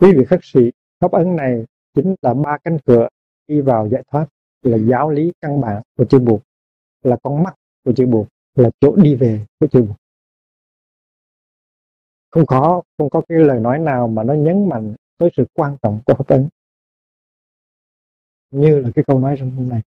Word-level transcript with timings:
quý 0.00 0.12
vị 0.16 0.24
khất 0.24 0.40
sĩ 0.42 0.60
pháp 1.00 1.12
ấn 1.12 1.36
này 1.36 1.64
chính 1.94 2.14
là 2.22 2.34
ba 2.34 2.58
cánh 2.64 2.78
cửa 2.86 3.08
đi 3.46 3.60
vào 3.60 3.88
giải 3.88 4.02
thoát, 4.10 4.26
là 4.62 4.78
giáo 4.78 5.10
lý 5.10 5.32
căn 5.40 5.60
bản 5.60 5.82
của 5.96 6.04
chư 6.04 6.18
buộc 6.18 6.40
là 7.02 7.16
con 7.22 7.42
mắt 7.42 7.54
của 7.84 7.92
chư 7.92 8.06
buộc 8.06 8.26
là 8.54 8.70
chỗ 8.80 8.96
đi 8.96 9.14
về 9.14 9.46
của 9.60 9.66
chư 9.66 9.82
buộc 9.82 9.96
không 12.30 12.46
có 12.46 12.82
không 12.98 13.10
có 13.10 13.22
cái 13.28 13.38
lời 13.38 13.60
nói 13.60 13.78
nào 13.78 14.08
mà 14.08 14.22
nó 14.22 14.34
nhấn 14.34 14.68
mạnh 14.68 14.94
tới 15.18 15.30
sự 15.36 15.44
quan 15.54 15.76
trọng 15.82 16.00
của 16.06 16.14
pháp 16.14 16.26
ấn 16.26 16.48
như 18.50 18.80
là 18.80 18.90
cái 18.94 19.04
câu 19.06 19.18
nói 19.18 19.36
trong 19.38 19.50
hôm 19.50 19.68
nay. 19.68 19.82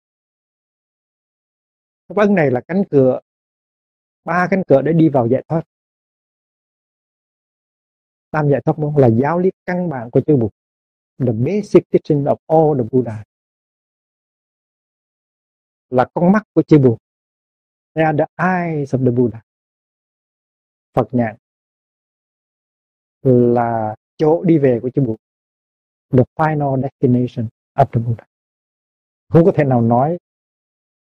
Pháp 2.09 2.17
ấn 2.17 2.35
này 2.35 2.51
là 2.51 2.61
cánh 2.69 2.83
cửa, 2.91 3.21
ba 4.25 4.49
cánh 4.51 4.63
cửa 4.69 4.83
để 4.83 4.93
đi 4.93 5.09
vào 5.09 5.29
giải 5.29 5.45
thoát 5.49 5.63
tam 8.33 8.49
giải 8.51 8.61
thoát 8.65 8.79
môn 8.79 8.95
là 8.97 9.09
giáo 9.09 9.39
lý 9.39 9.51
căn 9.67 9.89
bản 9.89 10.11
của 10.11 10.21
chư 10.21 10.37
Bụt. 10.37 10.53
The 11.19 11.33
basic 11.33 11.91
teaching 11.91 12.25
of 12.25 12.37
all 12.47 12.83
the 12.83 12.89
Buddha. 12.93 13.25
Là 15.91 16.07
con 16.15 16.33
mắt 16.33 16.43
của 16.55 16.63
chư 16.63 16.79
Bụt. 16.79 16.99
They 17.95 18.05
are 18.05 18.19
the 18.19 18.45
eyes 18.45 18.95
of 18.95 19.05
the 19.05 19.11
Buddha. 19.11 19.43
Phật 20.95 21.09
nhãn. 21.13 21.37
Là 23.23 23.95
chỗ 24.17 24.43
đi 24.45 24.59
về 24.59 24.79
của 24.83 24.91
chư 24.95 25.03
Bụt. 25.03 25.21
The 26.11 26.25
final 26.35 26.83
destination 26.83 27.49
of 27.75 27.87
the 27.87 28.01
Buddha. 28.01 28.27
Không 29.29 29.45
có 29.45 29.53
thể 29.55 29.65
nào 29.65 29.83
nói, 29.83 30.19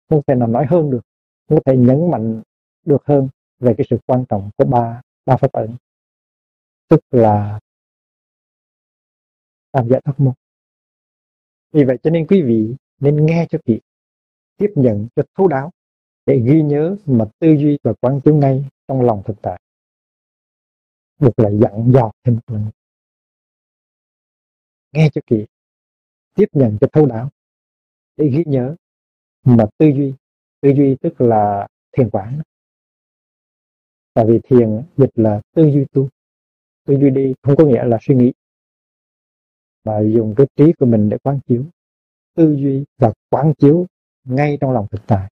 không 0.10 0.22
thể 0.28 0.36
nào 0.36 0.48
nói 0.48 0.66
hơn 0.70 0.92
được. 0.92 1.02
Không 1.50 1.58
có 1.58 1.72
thể 1.72 1.78
nhấn 1.78 2.12
mạnh 2.12 2.42
được 2.86 3.06
hơn 3.06 3.30
về 3.60 3.74
cái 3.78 3.88
sự 3.90 3.98
quan 4.06 4.26
trọng 4.30 4.50
của 4.58 4.66
ba 4.66 5.02
ba 5.26 5.38
pháp 5.38 5.52
ẩn 5.52 5.76
tức 6.88 7.00
là 7.12 7.60
tam 9.72 9.90
giải 9.90 10.02
thoát 10.06 10.20
môn 10.20 10.34
vì 11.76 11.84
vậy 11.84 11.98
cho 12.04 12.10
nên 12.10 12.28
quý 12.28 12.42
vị 12.42 12.76
nên 13.00 13.26
nghe 13.26 13.48
cho 13.50 13.60
kỹ, 13.66 13.80
tiếp 14.58 14.70
nhận 14.76 15.08
cho 15.16 15.24
thấu 15.36 15.48
đáo 15.48 15.72
để 16.26 16.42
ghi 16.46 16.62
nhớ 16.62 16.98
mà 17.06 17.26
tư 17.40 17.56
duy 17.60 17.78
và 17.84 17.94
quán 18.02 18.22
chiếu 18.26 18.36
ngay 18.36 18.66
trong 18.88 19.02
lòng 19.02 19.24
thực 19.26 19.42
tại. 19.42 19.62
Một 21.20 21.40
là 21.40 21.50
dặn 21.50 21.92
dò 21.94 22.12
thêm 22.24 22.36
một 22.36 22.42
lần. 22.48 22.66
Nghe 24.92 25.10
cho 25.14 25.22
kỹ, 25.28 25.46
tiếp 26.34 26.46
nhận 26.52 26.78
cho 26.82 26.88
thấu 26.92 27.06
đáo 27.06 27.30
để 28.18 28.28
ghi 28.28 28.44
nhớ 28.46 28.76
mà 29.44 29.66
tư 29.78 29.88
duy. 29.98 30.14
Tư 30.62 30.70
duy 30.78 30.96
tức 31.02 31.22
là 31.22 31.68
thiền 31.98 32.10
quán. 32.10 32.42
Tại 34.14 34.26
vì 34.28 34.40
thiền 34.44 34.84
dịch 34.98 35.12
là 35.16 35.42
tư 35.56 35.64
duy 35.74 35.86
tu 35.92 36.10
tư 36.86 36.98
duy 37.00 37.10
đi, 37.10 37.34
không 37.42 37.56
có 37.56 37.66
nghĩa 37.66 37.84
là 37.84 37.98
suy 38.02 38.16
nghĩ, 38.16 38.34
mà 39.84 40.00
dùng 40.00 40.36
cái 40.38 40.48
trí 40.56 40.74
của 40.74 40.86
mình 40.86 41.10
để 41.10 41.18
quán 41.18 41.40
chiếu. 41.48 41.64
Tư 42.36 42.56
duy 42.60 42.84
và 42.98 43.14
quán 43.30 43.54
chiếu 43.58 43.86
ngay 44.24 44.58
trong 44.62 44.72
lòng 44.72 44.88
thực 44.92 45.02
tại. 45.08 45.32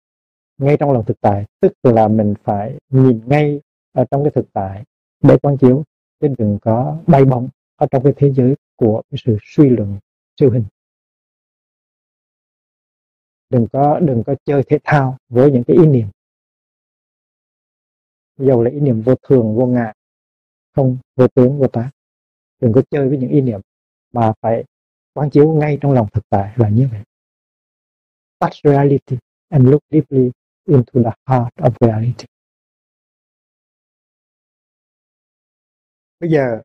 Ngay 0.58 0.76
trong 0.76 0.92
lòng 0.92 1.04
thực 1.04 1.20
tại, 1.20 1.44
tức 1.60 1.72
là 1.82 2.08
mình 2.08 2.34
phải 2.44 2.78
nhìn 2.88 3.20
ngay 3.26 3.60
ở 3.92 4.04
trong 4.10 4.24
cái 4.24 4.30
thực 4.34 4.52
tại 4.52 4.84
để 5.22 5.38
quán 5.42 5.58
chiếu, 5.58 5.84
chứ 6.20 6.28
đừng 6.38 6.58
có 6.62 6.98
bay 7.06 7.24
bóng 7.24 7.48
ở 7.76 7.86
trong 7.90 8.02
cái 8.02 8.12
thế 8.16 8.32
giới 8.32 8.54
của 8.76 9.02
cái 9.10 9.18
sự 9.24 9.36
suy 9.42 9.68
luận, 9.68 9.98
siêu 10.40 10.50
hình. 10.50 10.64
Đừng 13.50 13.66
có 13.72 14.00
đừng 14.00 14.22
có 14.26 14.34
chơi 14.44 14.62
thể 14.62 14.78
thao 14.84 15.16
với 15.28 15.52
những 15.52 15.64
cái 15.64 15.76
ý 15.76 15.86
niệm. 15.86 16.06
Dầu 18.38 18.62
là 18.62 18.70
ý 18.70 18.80
niệm 18.80 19.02
vô 19.02 19.14
thường, 19.22 19.56
vô 19.56 19.66
ngã 19.66 19.92
không 20.76 20.98
vô 21.16 21.28
tướng 21.28 21.58
vô 21.58 21.66
tá. 21.68 21.90
Đừng 22.60 22.72
có 22.72 22.82
chơi 22.90 23.08
với 23.08 23.18
những 23.18 23.30
ý 23.30 23.40
niệm 23.40 23.60
mà 24.12 24.32
phải 24.40 24.64
quán 25.14 25.30
chiếu 25.30 25.52
ngay 25.52 25.78
trong 25.80 25.92
lòng 25.92 26.06
thực 26.12 26.28
tại 26.28 26.52
là 26.56 26.68
như 26.68 26.88
vậy. 26.92 27.02
Touch 28.38 28.54
reality 28.64 29.16
and 29.48 29.64
look 29.68 29.82
deeply 29.90 30.30
into 30.64 31.02
the 31.02 31.10
heart 31.26 31.54
of 31.54 31.72
reality. 31.80 32.24
Bây 36.20 36.30
giờ 36.30 36.60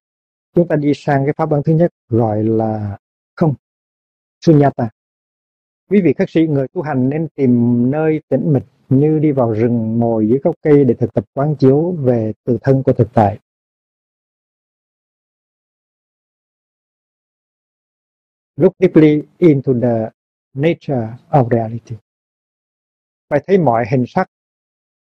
chúng 0.56 0.68
ta 0.68 0.76
đi 0.76 0.92
sang 0.96 1.26
cái 1.26 1.34
pháp 1.38 1.46
bản 1.46 1.62
thứ 1.66 1.74
nhất, 1.74 1.92
gọi 2.10 2.44
là 2.44 2.98
không, 3.36 3.54
sunyata. 4.46 4.90
Quý 5.90 6.02
vị 6.02 6.14
khách 6.18 6.30
sĩ, 6.30 6.48
người 6.48 6.68
tu 6.68 6.82
hành 6.82 7.10
nên 7.10 7.28
tìm 7.36 7.52
nơi 7.92 8.22
tĩnh 8.30 8.54
mịch 8.54 8.64
như 8.90 9.20
đi 9.20 9.32
vào 9.32 9.52
rừng 9.52 10.00
ngồi 10.00 10.28
dưới 10.28 10.40
gốc 10.44 10.56
cây 10.62 10.84
để 10.84 10.94
thực 10.94 11.14
tập 11.14 11.26
quán 11.34 11.56
chiếu 11.56 11.92
về 11.92 12.34
từ 12.44 12.58
thân 12.62 12.84
của 12.84 12.94
thực 12.94 13.14
tại. 13.14 13.40
Look 18.56 18.74
deeply 18.80 19.22
into 19.38 19.74
the 19.82 20.10
nature 20.54 21.18
of 21.30 21.50
reality. 21.50 21.96
Phải 23.30 23.44
thấy 23.48 23.58
mọi 23.58 23.86
hình 23.92 24.06
sắc 24.08 24.28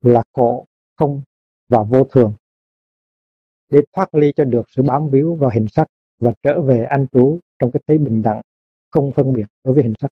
là 0.00 0.22
khổ, 0.32 0.66
không 0.96 1.22
và 1.68 1.82
vô 1.82 2.04
thường 2.04 2.34
để 3.70 3.80
thoát 3.92 4.14
ly 4.14 4.32
cho 4.36 4.44
được 4.44 4.62
sự 4.70 4.82
bám 4.82 5.10
víu 5.10 5.34
vào 5.34 5.50
hình 5.54 5.66
sắc 5.68 5.86
và 6.18 6.32
trở 6.42 6.60
về 6.60 6.84
an 6.84 7.06
trú 7.12 7.38
trong 7.58 7.70
cái 7.70 7.82
thấy 7.86 7.98
bình 7.98 8.22
đẳng, 8.22 8.40
không 8.90 9.12
phân 9.12 9.32
biệt 9.32 9.46
đối 9.64 9.74
với 9.74 9.82
hình 9.82 9.94
sắc. 10.00 10.10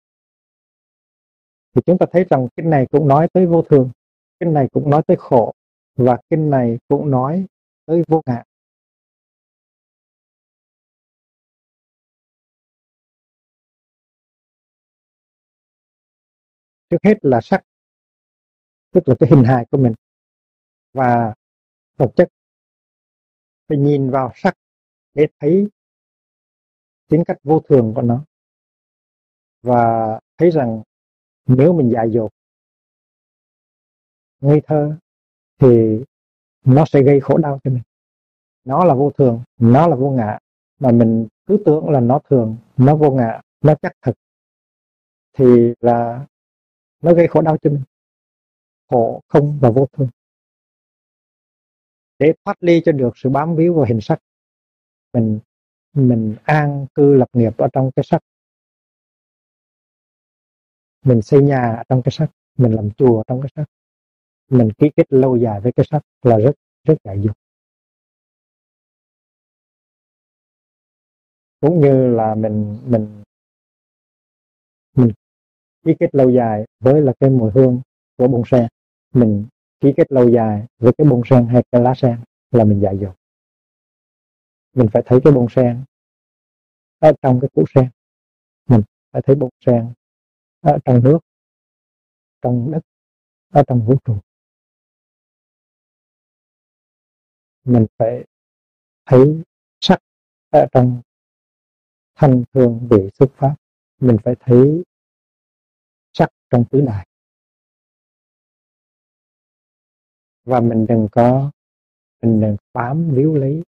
Thì 1.75 1.83
chúng 1.87 1.99
ta 1.99 2.07
thấy 2.13 2.25
rằng 2.31 2.49
kinh 2.57 2.71
này 2.71 2.87
cũng 2.91 3.09
nói 3.09 3.29
tới 3.33 3.47
vô 3.47 3.63
thường, 3.63 3.91
kinh 4.41 4.53
này 4.53 4.69
cũng 4.73 4.91
nói 4.91 5.03
tới 5.07 5.17
khổ 5.21 5.53
và 5.97 6.19
kinh 6.31 6.51
này 6.51 6.79
cũng 6.89 7.11
nói 7.11 7.47
tới 7.87 8.03
vô 8.09 8.23
ngã. 8.27 8.43
Trước 16.91 16.99
hết 17.05 17.15
là 17.23 17.41
sắc, 17.41 17.65
tức 18.91 19.01
là 19.07 19.15
cái 19.21 19.29
hình 19.33 19.45
hài 19.45 19.67
của 19.71 19.79
mình. 19.79 19.95
Và 20.93 21.35
vật 21.97 22.11
chất, 22.17 22.29
phải 23.69 23.79
nhìn 23.79 24.11
vào 24.11 24.33
sắc 24.35 24.55
để 25.15 25.27
thấy 25.41 25.69
tính 27.09 27.25
cách 27.27 27.37
vô 27.43 27.61
thường 27.69 27.93
của 27.97 28.03
nó. 28.03 28.25
Và 29.63 30.21
thấy 30.39 30.51
rằng 30.51 30.83
nếu 31.47 31.73
mình 31.73 31.91
dại 31.93 32.11
dột, 32.11 32.31
ngây 34.41 34.61
thơ, 34.67 34.97
thì 35.59 35.99
nó 36.65 36.85
sẽ 36.85 37.03
gây 37.03 37.21
khổ 37.21 37.39
đau 37.39 37.61
cho 37.65 37.71
mình. 37.71 37.83
Nó 38.65 38.85
là 38.85 38.95
vô 38.95 39.11
thường, 39.19 39.43
nó 39.59 39.89
là 39.89 39.97
vô 39.97 40.11
ngã. 40.11 40.39
Mà 40.79 40.91
mình 40.93 41.29
cứ 41.47 41.63
tưởng 41.67 41.89
là 41.89 42.01
nó 42.01 42.21
thường, 42.31 42.57
nó 42.77 42.97
vô 42.97 43.11
ngã, 43.11 43.41
nó 43.61 43.75
chắc 43.83 43.93
thật 44.03 44.13
thì 45.33 45.75
là 45.81 46.27
nó 47.03 47.15
gây 47.15 47.29
khổ 47.29 47.41
đau 47.43 47.57
cho 47.63 47.71
mình. 47.71 47.83
Khổ 48.91 49.21
không 49.29 49.59
và 49.61 49.71
vô 49.71 49.87
thường 49.93 50.09
để 52.19 52.33
thoát 52.45 52.57
ly 52.61 52.83
cho 52.85 52.93
được 52.93 53.11
sự 53.17 53.31
bám 53.31 53.57
víu 53.57 53.75
vào 53.75 53.85
hình 53.85 54.01
sắc, 54.01 54.19
mình 55.13 55.41
mình 55.93 56.37
an 56.45 56.87
cư 56.95 57.15
lập 57.15 57.29
nghiệp 57.33 57.57
ở 57.59 57.69
trong 57.73 57.91
cái 57.97 58.05
sắc. 58.05 58.23
Mình 61.05 61.23
xây 61.23 61.43
nhà 61.43 61.83
trong 61.89 62.03
cái 62.03 62.13
sắc, 62.13 62.31
mình 62.57 62.73
làm 62.73 62.91
chùa 62.91 63.23
trong 63.27 63.41
cái 63.43 63.51
sắc. 63.57 63.65
Mình 64.51 64.71
ký 64.79 64.91
kết 64.97 65.13
lâu 65.13 65.37
dài 65.37 65.61
với 65.61 65.73
cái 65.73 65.87
sắc 65.91 66.03
là 66.23 66.37
rất 66.39 66.53
rất 66.85 66.95
dạy 67.05 67.21
dục. 67.23 67.37
Cũng 71.61 71.81
như 71.81 72.09
là 72.09 72.35
mình 72.35 72.79
mình 72.87 73.23
ký 75.89 75.95
kết 76.01 76.15
lâu 76.15 76.31
dài 76.31 76.65
với 76.81 77.03
là 77.03 77.13
cái 77.21 77.31
mùi 77.31 77.51
hương 77.51 77.81
của 78.17 78.29
bông 78.29 78.43
sen. 78.47 78.67
Mình 79.15 79.47
ký 79.81 79.93
kết 79.97 80.13
lâu 80.13 80.29
dài 80.29 80.67
với 80.79 80.93
cái 80.99 81.07
bông 81.11 81.23
sen 81.31 81.47
hay 81.47 81.63
cái 81.73 81.83
lá 81.83 81.95
sen 81.97 82.19
là 82.51 82.65
mình 82.65 82.81
dạy 82.81 82.99
dột 82.99 83.15
mình 84.79 84.89
phải 84.93 85.03
thấy 85.07 85.21
cái 85.25 85.33
bông 85.33 85.47
sen 85.51 85.85
ở 86.99 87.13
trong 87.23 87.41
cái 87.41 87.49
củ 87.55 87.65
sen. 87.75 87.91
Mình 88.69 88.83
phải 89.13 89.23
thấy 89.23 89.37
bông 89.37 89.51
sen 89.67 89.93
ở 90.61 90.79
trong 90.85 91.03
nước, 91.05 91.19
trong 92.43 92.71
đất, 92.73 92.81
ở 93.53 93.63
trong 93.67 93.87
vũ 93.87 93.99
trụ. 94.05 94.17
Mình 97.65 97.87
phải 97.99 98.25
thấy 99.07 99.43
sắc 99.81 99.99
ở 100.51 100.67
trong 100.73 101.03
thanh 102.15 102.45
thương 102.53 102.89
vị 102.91 103.11
xuất 103.19 103.31
phát. 103.35 103.55
Mình 104.01 104.17
phải 104.25 104.35
thấy 104.41 104.83
trong 106.51 106.65
tứ 106.71 106.81
đại. 106.81 107.07
Và 110.45 110.61
mình 110.61 110.87
đừng 110.89 111.09
có, 111.13 111.51
mình 112.23 112.41
đừng 112.41 112.57
bám 112.73 113.11
víu 113.11 113.35
lấy 113.35 113.63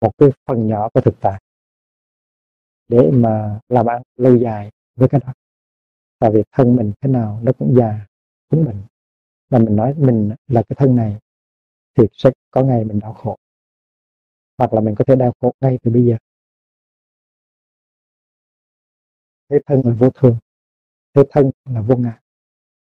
một 0.00 0.10
cái 0.18 0.28
phần 0.46 0.66
nhỏ 0.66 0.88
của 0.94 1.00
thực 1.00 1.14
tại 1.20 1.42
để 2.88 3.10
mà 3.12 3.60
làm 3.68 3.86
ăn 3.86 4.02
lâu 4.16 4.36
dài 4.36 4.70
với 4.94 5.08
cái 5.08 5.20
đó. 5.26 5.32
Và 6.20 6.30
việc 6.30 6.46
thân 6.52 6.76
mình 6.76 6.92
thế 7.00 7.10
nào 7.10 7.40
nó 7.42 7.52
cũng 7.58 7.74
già, 7.78 8.06
cũng 8.48 8.64
bệnh. 8.64 8.82
Và 9.50 9.58
mình 9.58 9.76
nói 9.76 9.94
mình 9.94 10.34
là 10.46 10.62
cái 10.68 10.76
thân 10.78 10.96
này 10.96 11.18
thì 11.98 12.04
sẽ 12.12 12.30
có 12.50 12.62
ngày 12.62 12.84
mình 12.84 12.98
đau 13.00 13.12
khổ, 13.14 13.36
hoặc 14.58 14.72
là 14.72 14.80
mình 14.80 14.94
có 14.98 15.04
thể 15.04 15.16
đau 15.16 15.32
khổ 15.40 15.52
ngay 15.60 15.78
từ 15.82 15.90
bây 15.90 16.04
giờ. 16.04 16.16
Thế 19.52 19.58
thân 19.66 19.82
là 19.84 19.94
vô 19.98 20.10
thường, 20.10 20.36
thế 21.14 21.22
thân 21.30 21.50
là 21.64 21.80
vô 21.80 21.96
ngã 21.96 22.18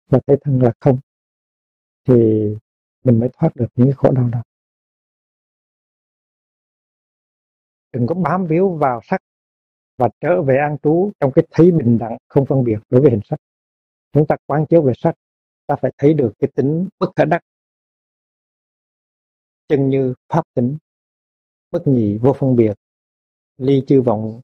và 0.10 0.20
thế 0.28 0.36
thân 0.42 0.62
là 0.62 0.72
không, 0.80 1.00
thì 2.08 2.14
mình 3.04 3.20
mới 3.20 3.30
thoát 3.34 3.56
được 3.56 3.68
những 3.76 3.92
khổ 3.98 4.12
đau 4.12 4.30
đó. 4.30 4.44
Đừng 7.92 8.08
có 8.08 8.16
bám 8.16 8.46
víu 8.46 8.70
vào 8.70 9.00
sắc 9.04 9.22
và 9.98 10.10
trở 10.22 10.42
về 10.42 10.58
an 10.58 10.78
trú 10.84 11.12
trong 11.20 11.32
cái 11.36 11.48
thấy 11.52 11.72
bình 11.72 11.98
đẳng 11.98 12.18
không 12.28 12.46
phân 12.46 12.64
biệt 12.64 12.80
đối 12.90 13.02
với 13.02 13.12
hình 13.12 13.22
sắc. 13.26 13.40
Chúng 14.12 14.28
ta 14.28 14.36
quán 14.46 14.66
chiếu 14.70 14.82
về 14.82 14.94
sắc, 14.98 15.16
ta 15.68 15.76
phải 15.82 15.92
thấy 15.98 16.14
được 16.14 16.34
cái 16.40 16.50
tính 16.56 16.88
bất 17.00 17.08
khả 17.16 17.26
đắc. 17.26 17.42
Chân 19.68 19.90
như 19.90 20.14
pháp 20.30 20.44
tính, 20.54 20.78
bất 21.72 21.88
nhị 21.88 22.18
vô 22.18 22.34
phân 22.34 22.56
biệt, 22.56 22.74
ly 23.58 23.84
chư 23.88 24.02
vọng 24.02 24.42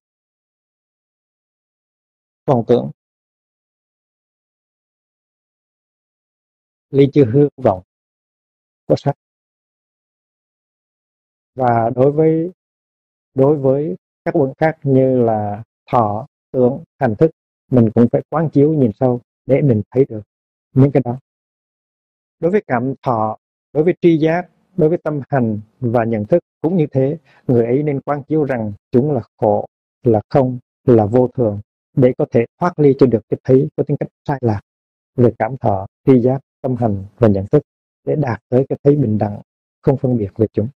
vọng 2.45 2.63
tưởng. 2.68 2.92
Ly 6.90 7.07
chư 7.13 7.25
hương 7.25 7.50
vọng. 7.63 7.81
Có 8.88 8.95
sắc. 8.98 9.16
Và 11.56 11.90
đối 11.95 12.12
với 12.12 12.51
đối 13.34 13.57
với 13.57 13.95
các 14.25 14.36
quận 14.36 14.54
khác 14.57 14.78
như 14.84 15.24
là 15.24 15.63
thọ, 15.92 16.28
tưởng, 16.51 16.84
hành 17.00 17.16
thức, 17.16 17.31
mình 17.72 17.90
cũng 17.95 18.07
phải 18.12 18.22
quán 18.30 18.50
chiếu 18.50 18.74
nhìn 18.74 18.92
sâu 19.00 19.22
để 19.46 19.62
mình 19.62 19.81
thấy 19.92 20.06
được 20.10 20.22
những 20.74 20.92
cái 20.92 21.01
đó. 21.06 21.19
Đối 22.39 22.51
với 22.51 22.63
cảm 22.68 22.94
thọ, 23.01 23.38
đối 23.74 23.84
với 23.84 23.94
tri 24.01 24.18
giác, 24.18 24.50
đối 24.78 24.89
với 24.89 24.98
tâm 24.98 25.22
hành 25.30 25.60
và 25.80 26.04
nhận 26.04 26.25
thức 26.25 26.44
cũng 26.62 26.78
như 26.78 26.88
thế, 26.92 27.18
người 27.48 27.66
ấy 27.66 27.84
nên 27.84 28.01
quán 28.01 28.24
chiếu 28.24 28.44
rằng 28.44 28.74
chúng 28.92 29.12
là 29.12 29.22
khổ, 29.38 29.66
là 30.04 30.22
không, 30.30 30.60
là 30.84 31.06
vô 31.06 31.28
thường 31.28 31.62
để 31.94 32.13
có 32.18 32.25
thể 32.31 32.45
thoát 32.60 32.80
ly 32.80 32.94
cho 33.00 33.06
được 33.06 33.19
cái 33.30 33.40
thấy, 33.44 33.69
có 33.78 33.84
tính 33.88 33.98
cách 34.00 34.10
sai 34.28 34.38
lạc, 34.42 34.62
về 35.16 35.34
cảm 35.40 35.57
thọ, 35.57 35.88
tri 36.06 36.22
giác, 36.22 36.40
tâm 36.62 36.75
hành 36.75 37.06
và 37.16 37.28
nhận 37.28 37.45
thức 37.51 37.63
để 38.04 38.16
đạt 38.16 38.40
tới 38.50 38.66
cái 38.69 38.80
thấy 38.84 38.95
bình 38.95 39.18
đẳng, 39.18 39.42
không 39.81 39.98
phân 39.98 40.18
biệt 40.18 40.30
về 40.36 40.48
chúng. 40.54 40.69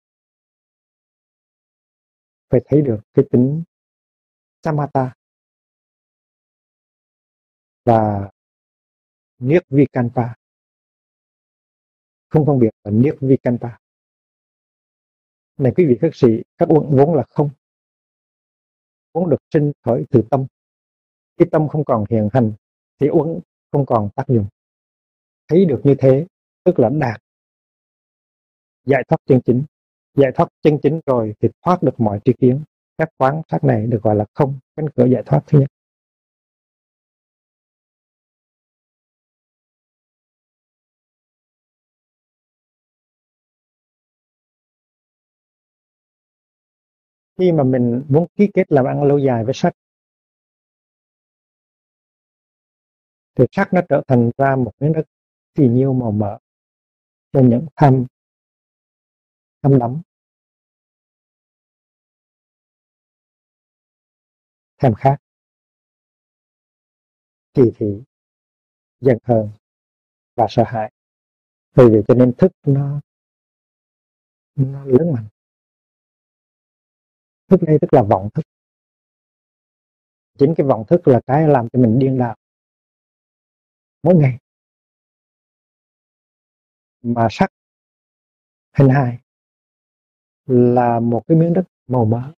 Phải 2.51 2.61
thấy 2.65 2.83
được 2.83 3.01
cái 3.15 3.25
tính 3.31 3.63
samatha 4.63 5.15
và 7.85 8.31
niết 9.39 9.63
vikanpa 9.69 10.35
không 12.29 12.47
phân 12.47 12.59
biệt 12.59 12.71
là 12.85 12.91
niết 12.91 13.15
vikanpa 13.21 13.79
này 15.57 15.73
quý 15.77 15.87
vị 15.87 15.99
các 16.01 16.15
sĩ, 16.15 16.29
các 16.59 16.69
uẩn 16.69 16.97
vốn 16.97 17.15
là 17.15 17.25
không. 17.29 17.51
Vốn 19.13 19.31
được 19.31 19.37
sinh 19.53 19.73
khởi 19.83 20.05
từ 20.11 20.23
tâm 20.31 20.47
khi 21.39 21.45
tâm 21.53 21.69
không 21.69 21.85
còn 21.85 22.05
hiện 22.11 22.29
hành, 22.33 22.53
thì 23.01 23.09
uẩn 23.11 23.41
không 23.73 23.87
còn 23.87 24.09
tác 24.17 24.29
dụng. 24.29 24.47
Thấy 25.49 25.65
được 25.65 25.81
như 25.85 25.95
thế, 25.99 26.27
tức 26.65 26.79
là 26.79 26.89
đạt. 26.89 27.21
Giải 28.87 29.03
thoát 29.09 29.19
chân 29.27 29.41
chính. 29.45 29.65
Giải 30.15 30.33
thoát 30.35 30.49
chân 30.63 30.79
chính 30.83 31.01
rồi 31.07 31.35
thì 31.41 31.49
thoát 31.65 31.83
được 31.83 32.01
mọi 32.01 32.21
tri 32.25 32.33
kiến. 32.39 32.65
Các 32.99 33.09
quán 33.17 33.43
sát 33.51 33.65
này 33.65 33.87
được 33.87 34.03
gọi 34.03 34.17
là 34.17 34.25
không, 34.35 34.59
cánh 34.77 34.87
cửa 34.97 35.07
giải 35.07 35.23
thoát 35.27 35.43
thứ 35.47 35.61
nhất. 35.61 35.69
Khi 47.39 47.53
mà 47.53 47.65
mình 47.65 48.03
muốn 48.09 48.27
ký 48.37 48.49
kết 48.55 48.73
làm 48.73 48.85
ăn 48.85 49.03
lâu 49.03 49.19
dài 49.19 49.45
với 49.45 49.55
sách 49.55 49.75
thì 53.35 53.45
sắc 53.53 53.73
nó 53.73 53.81
trở 53.89 54.03
thành 54.07 54.31
ra 54.39 54.57
một 54.57 54.73
cái 54.81 54.91
đất 54.95 55.05
phì 55.55 55.69
nhiêu 55.69 55.93
màu 55.93 56.13
mỡ 56.13 56.39
cho 57.33 57.41
những 57.41 57.67
tham 57.77 58.07
tham 59.63 59.79
đắm. 59.79 60.03
Tham 64.79 64.95
khác 64.95 65.17
kỳ 67.55 67.63
thị, 67.77 68.03
giận 69.01 69.19
hờn 69.25 69.51
và 70.37 70.47
sợ 70.51 70.65
hãi. 70.67 70.93
Vì 71.75 71.85
vậy 71.91 72.03
cho 72.09 72.15
nên 72.15 72.33
thức 72.39 72.53
nó 72.67 73.01
nó 74.55 74.85
lớn 74.85 75.13
mạnh. 75.13 75.29
Thức 77.49 77.61
đây 77.67 77.79
tức 77.81 77.95
là 77.95 78.03
vọng 78.03 78.29
thức. 78.35 78.43
Chính 80.39 80.55
cái 80.57 80.67
vọng 80.67 80.85
thức 80.89 81.09
là 81.09 81.21
cái 81.27 81.49
làm 81.49 81.69
cho 81.73 81.79
mình 81.79 81.99
điên 81.99 82.19
đạo 82.19 82.37
mỗi 84.05 84.15
ngày. 84.15 84.39
Mà 87.03 87.29
sắc 87.31 87.51
hình 88.73 88.89
hài 88.89 89.19
là 90.47 91.01
một 91.01 91.23
cái 91.27 91.39
miếng 91.39 91.53
đất 91.53 91.65
màu 91.87 92.05
mỡ. 92.05 92.33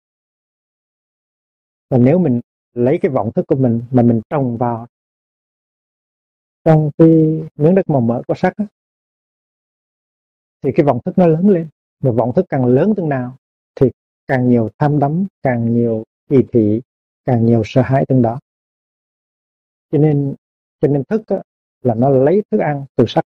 Và 1.91 1.99
nếu 1.99 2.19
mình 2.19 2.41
lấy 2.73 2.99
cái 3.03 3.11
vọng 3.11 3.33
thức 3.35 3.47
của 3.47 3.57
mình 3.57 3.83
mà 3.91 4.03
mình 4.03 4.21
trồng 4.31 4.57
vào 4.57 4.87
trong 6.65 6.91
cái 6.99 7.09
miếng 7.57 7.75
đất 7.75 7.89
màu 7.89 8.01
mỡ 8.01 8.23
của 8.29 8.35
sắc 8.35 8.59
đó, 8.59 8.65
thì 10.63 10.71
cái 10.75 10.87
vọng 10.87 10.99
thức 11.05 11.19
nó 11.19 11.27
lớn 11.27 11.49
lên. 11.49 11.69
Và 12.01 12.11
vọng 12.11 12.33
thức 12.37 12.47
càng 12.49 12.67
lớn 12.67 12.93
từng 12.97 13.09
nào 13.09 13.37
thì 13.75 13.91
càng 14.27 14.49
nhiều 14.49 14.69
tham 14.79 14.99
đắm 14.99 15.27
càng 15.43 15.75
nhiều 15.75 16.05
kỳ 16.29 16.37
thị 16.53 16.81
càng 17.25 17.47
nhiều 17.47 17.63
sợ 17.65 17.83
hãi 17.83 18.05
từng 18.09 18.23
đó. 18.23 18.41
Cho 19.91 19.99
nên 19.99 20.35
cho 20.81 20.89
nên 20.89 21.05
thức 21.05 21.23
đó, 21.29 21.43
là 21.85 21.95
nó 21.95 22.11
lấy 22.11 22.43
thức 22.51 22.59
ăn 22.59 22.85
từ 22.97 23.05
sắc 23.09 23.25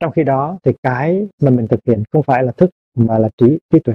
trong 0.00 0.12
khi 0.12 0.24
đó 0.24 0.58
thì 0.64 0.72
cái 0.82 1.28
mà 1.42 1.50
mình 1.50 1.66
thực 1.70 1.80
hiện 1.86 2.02
không 2.12 2.22
phải 2.22 2.42
là 2.42 2.52
thức 2.52 2.70
mà 2.94 3.18
là 3.18 3.28
trí 3.36 3.58
trí 3.70 3.78
tuệ. 3.84 3.94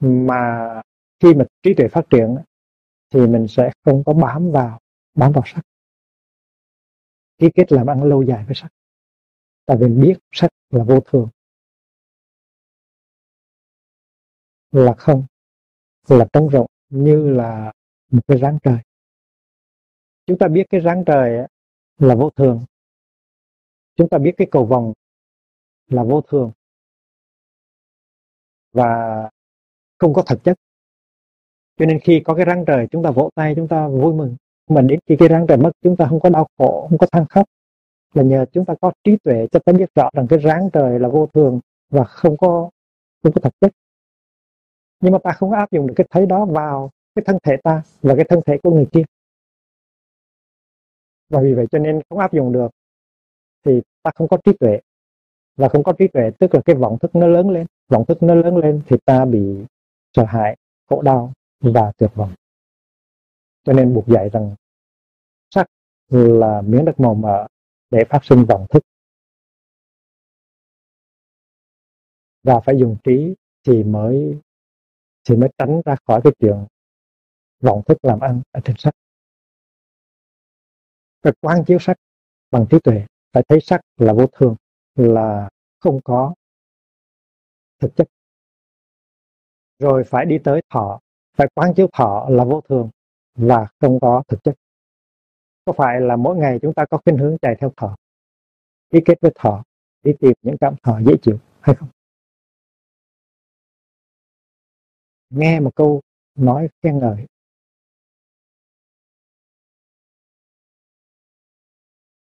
Mà 0.00 0.82
khi 1.20 1.34
mà 1.34 1.44
trí 1.62 1.74
tuệ 1.74 1.88
phát 1.88 2.04
triển 2.10 2.36
thì 3.10 3.26
mình 3.26 3.46
sẽ 3.48 3.70
không 3.84 4.02
có 4.06 4.12
bám 4.12 4.50
vào 4.50 4.80
bám 5.14 5.32
vào 5.32 5.44
sắc 5.46 5.62
ký 7.38 7.48
kết 7.54 7.72
làm 7.72 7.86
ăn 7.86 8.02
lâu 8.02 8.22
dài 8.22 8.44
với 8.44 8.54
sắc 8.54 8.68
tại 9.66 9.76
vì 9.80 9.88
biết 9.88 10.14
sắc 10.32 10.50
là 10.70 10.84
vô 10.84 11.00
thường. 11.00 11.28
Là 14.72 14.94
không 14.98 15.26
là 16.08 16.26
trống 16.32 16.48
rộng 16.48 16.66
như 16.88 17.30
là 17.30 17.72
một 18.10 18.20
cái 18.26 18.38
ráng 18.38 18.58
trời. 18.62 18.78
Chúng 20.26 20.38
ta 20.38 20.48
biết 20.48 20.66
cái 20.70 20.80
ráng 20.80 21.04
trời 21.06 21.46
là 21.98 22.14
vô 22.14 22.30
thường. 22.30 22.64
Chúng 23.96 24.08
ta 24.08 24.18
biết 24.18 24.32
cái 24.36 24.48
cầu 24.50 24.66
vòng 24.66 24.92
là 25.86 26.02
vô 26.02 26.20
thường. 26.20 26.52
Và 28.72 29.30
không 29.98 30.14
có 30.14 30.22
thực 30.22 30.44
chất. 30.44 30.58
Cho 31.76 31.86
nên 31.86 32.00
khi 32.00 32.20
có 32.24 32.34
cái 32.34 32.44
răng 32.44 32.64
trời, 32.66 32.86
chúng 32.90 33.02
ta 33.02 33.10
vỗ 33.10 33.30
tay, 33.34 33.52
chúng 33.56 33.68
ta 33.68 33.88
vui 33.88 34.14
mừng. 34.14 34.36
Mà 34.70 34.80
đến 34.80 35.00
khi 35.06 35.16
cái 35.18 35.28
răng 35.28 35.46
trời 35.48 35.58
mất, 35.58 35.70
chúng 35.82 35.96
ta 35.96 36.06
không 36.08 36.20
có 36.20 36.28
đau 36.28 36.48
khổ, 36.58 36.86
không 36.88 36.98
có 36.98 37.06
than 37.12 37.26
khóc. 37.26 37.48
Là 38.14 38.22
nhờ 38.22 38.44
chúng 38.52 38.64
ta 38.64 38.74
có 38.80 38.92
trí 39.04 39.16
tuệ 39.16 39.46
cho 39.52 39.60
ta 39.64 39.72
biết 39.72 39.94
rõ 39.94 40.10
rằng 40.12 40.26
cái 40.30 40.38
ráng 40.38 40.68
trời 40.72 40.98
là 40.98 41.08
vô 41.08 41.26
thường 41.34 41.60
và 41.90 42.04
không 42.04 42.36
có 42.36 42.70
không 43.22 43.32
có 43.32 43.40
thực 43.40 43.60
chất 43.60 43.72
nhưng 45.04 45.12
mà 45.12 45.18
ta 45.24 45.32
không 45.32 45.52
áp 45.52 45.70
dụng 45.70 45.86
được 45.86 45.94
cái 45.96 46.06
thấy 46.10 46.26
đó 46.26 46.44
vào 46.44 46.90
cái 47.14 47.22
thân 47.26 47.38
thể 47.42 47.56
ta 47.62 47.82
và 48.02 48.14
cái 48.16 48.24
thân 48.28 48.40
thể 48.46 48.58
của 48.62 48.70
người 48.70 48.86
kia. 48.92 49.02
Và 51.28 51.40
vì 51.40 51.54
vậy 51.54 51.66
cho 51.70 51.78
nên 51.78 52.00
không 52.08 52.18
áp 52.18 52.32
dụng 52.32 52.52
được 52.52 52.68
thì 53.64 53.80
ta 54.02 54.10
không 54.14 54.28
có 54.28 54.36
trí 54.44 54.52
tuệ. 54.60 54.80
Và 55.56 55.68
không 55.68 55.82
có 55.82 55.92
trí 55.98 56.08
tuệ, 56.08 56.30
tức 56.38 56.54
là 56.54 56.60
cái 56.64 56.76
vọng 56.76 56.98
thức 56.98 57.16
nó 57.16 57.26
lớn 57.26 57.50
lên. 57.50 57.66
Vọng 57.88 58.04
thức 58.08 58.22
nó 58.22 58.34
lớn 58.34 58.56
lên 58.56 58.82
thì 58.86 58.96
ta 59.04 59.24
bị 59.24 59.64
sợ 60.12 60.24
hãi, 60.24 60.56
khổ 60.88 61.02
đau 61.02 61.32
và 61.60 61.92
tuyệt 61.96 62.10
vọng. 62.14 62.34
Cho 63.64 63.72
nên 63.72 63.94
buộc 63.94 64.06
dạy 64.06 64.28
rằng 64.32 64.54
sắc 65.54 65.66
là 66.08 66.62
miếng 66.62 66.84
đất 66.84 67.00
màu 67.00 67.14
mỡ 67.14 67.46
để 67.90 68.04
phát 68.08 68.24
sinh 68.24 68.44
vọng 68.44 68.66
thức. 68.70 68.82
Và 72.42 72.60
phải 72.60 72.78
dùng 72.78 72.96
trí 73.04 73.34
thì 73.66 73.84
mới 73.84 74.38
thì 75.24 75.36
mới 75.36 75.48
tránh 75.58 75.82
ra 75.84 75.96
khỏi 76.06 76.20
cái 76.24 76.32
chuyện 76.40 76.66
vọng 77.60 77.82
thức 77.86 77.98
làm 78.02 78.20
ăn 78.20 78.42
ở 78.52 78.60
trên 78.64 78.76
sắc 78.78 78.94
phải 81.22 81.32
quan 81.40 81.64
chiếu 81.64 81.78
sắc 81.78 81.96
bằng 82.50 82.66
trí 82.70 82.78
tuệ, 82.84 83.06
phải 83.32 83.42
thấy 83.48 83.60
sắc 83.60 83.80
là 83.96 84.12
vô 84.12 84.26
thường, 84.32 84.56
là 84.94 85.48
không 85.80 86.00
có 86.04 86.34
thực 87.80 87.96
chất. 87.96 88.08
Rồi 89.78 90.04
phải 90.04 90.26
đi 90.26 90.38
tới 90.44 90.60
thọ, 90.70 91.00
phải 91.36 91.46
quán 91.54 91.74
chiếu 91.74 91.86
thọ 91.92 92.26
là 92.30 92.44
vô 92.44 92.60
thường 92.60 92.90
và 93.34 93.66
không 93.80 94.00
có 94.00 94.22
thực 94.28 94.44
chất. 94.44 94.54
Có 95.64 95.72
phải 95.72 96.00
là 96.00 96.16
mỗi 96.16 96.36
ngày 96.36 96.58
chúng 96.62 96.74
ta 96.74 96.84
có 96.90 96.98
khuynh 97.04 97.16
hướng 97.18 97.36
chạy 97.42 97.56
theo 97.60 97.72
thọ 97.76 97.96
ký 98.90 99.00
kết 99.04 99.14
với 99.20 99.32
thọ 99.34 99.62
đi 100.02 100.12
tìm 100.20 100.32
những 100.42 100.56
cảm 100.60 100.74
thọ 100.82 101.00
dễ 101.06 101.12
chịu 101.22 101.38
hay 101.60 101.76
không? 101.76 101.88
Nghe 105.36 105.60
một 105.60 105.70
câu 105.76 106.00
nói 106.34 106.68
khen 106.82 106.98
ngợi. 106.98 107.26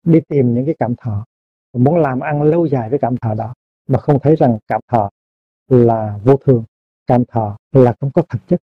Đi 0.03 0.21
tìm 0.29 0.55
những 0.55 0.67
cái 0.67 0.75
cảm 0.79 0.95
thọ, 0.97 1.25
muốn 1.73 1.97
làm 1.99 2.21
ăn 2.21 2.43
lâu 2.43 2.67
dài 2.67 2.91
với 2.91 2.99
cảm 3.03 3.17
thọ 3.17 3.35
đó, 3.35 3.55
mà 3.87 3.99
không 3.99 4.19
thấy 4.23 4.37
rằng 4.37 4.59
cảm 4.67 4.81
thọ 4.89 5.11
là 5.69 6.19
vô 6.25 6.37
thường, 6.37 6.65
cảm 7.07 7.25
thọ 7.25 7.59
là 7.73 7.95
không 8.01 8.11
có 8.15 8.23
thực 8.29 8.39
chất. 8.49 8.63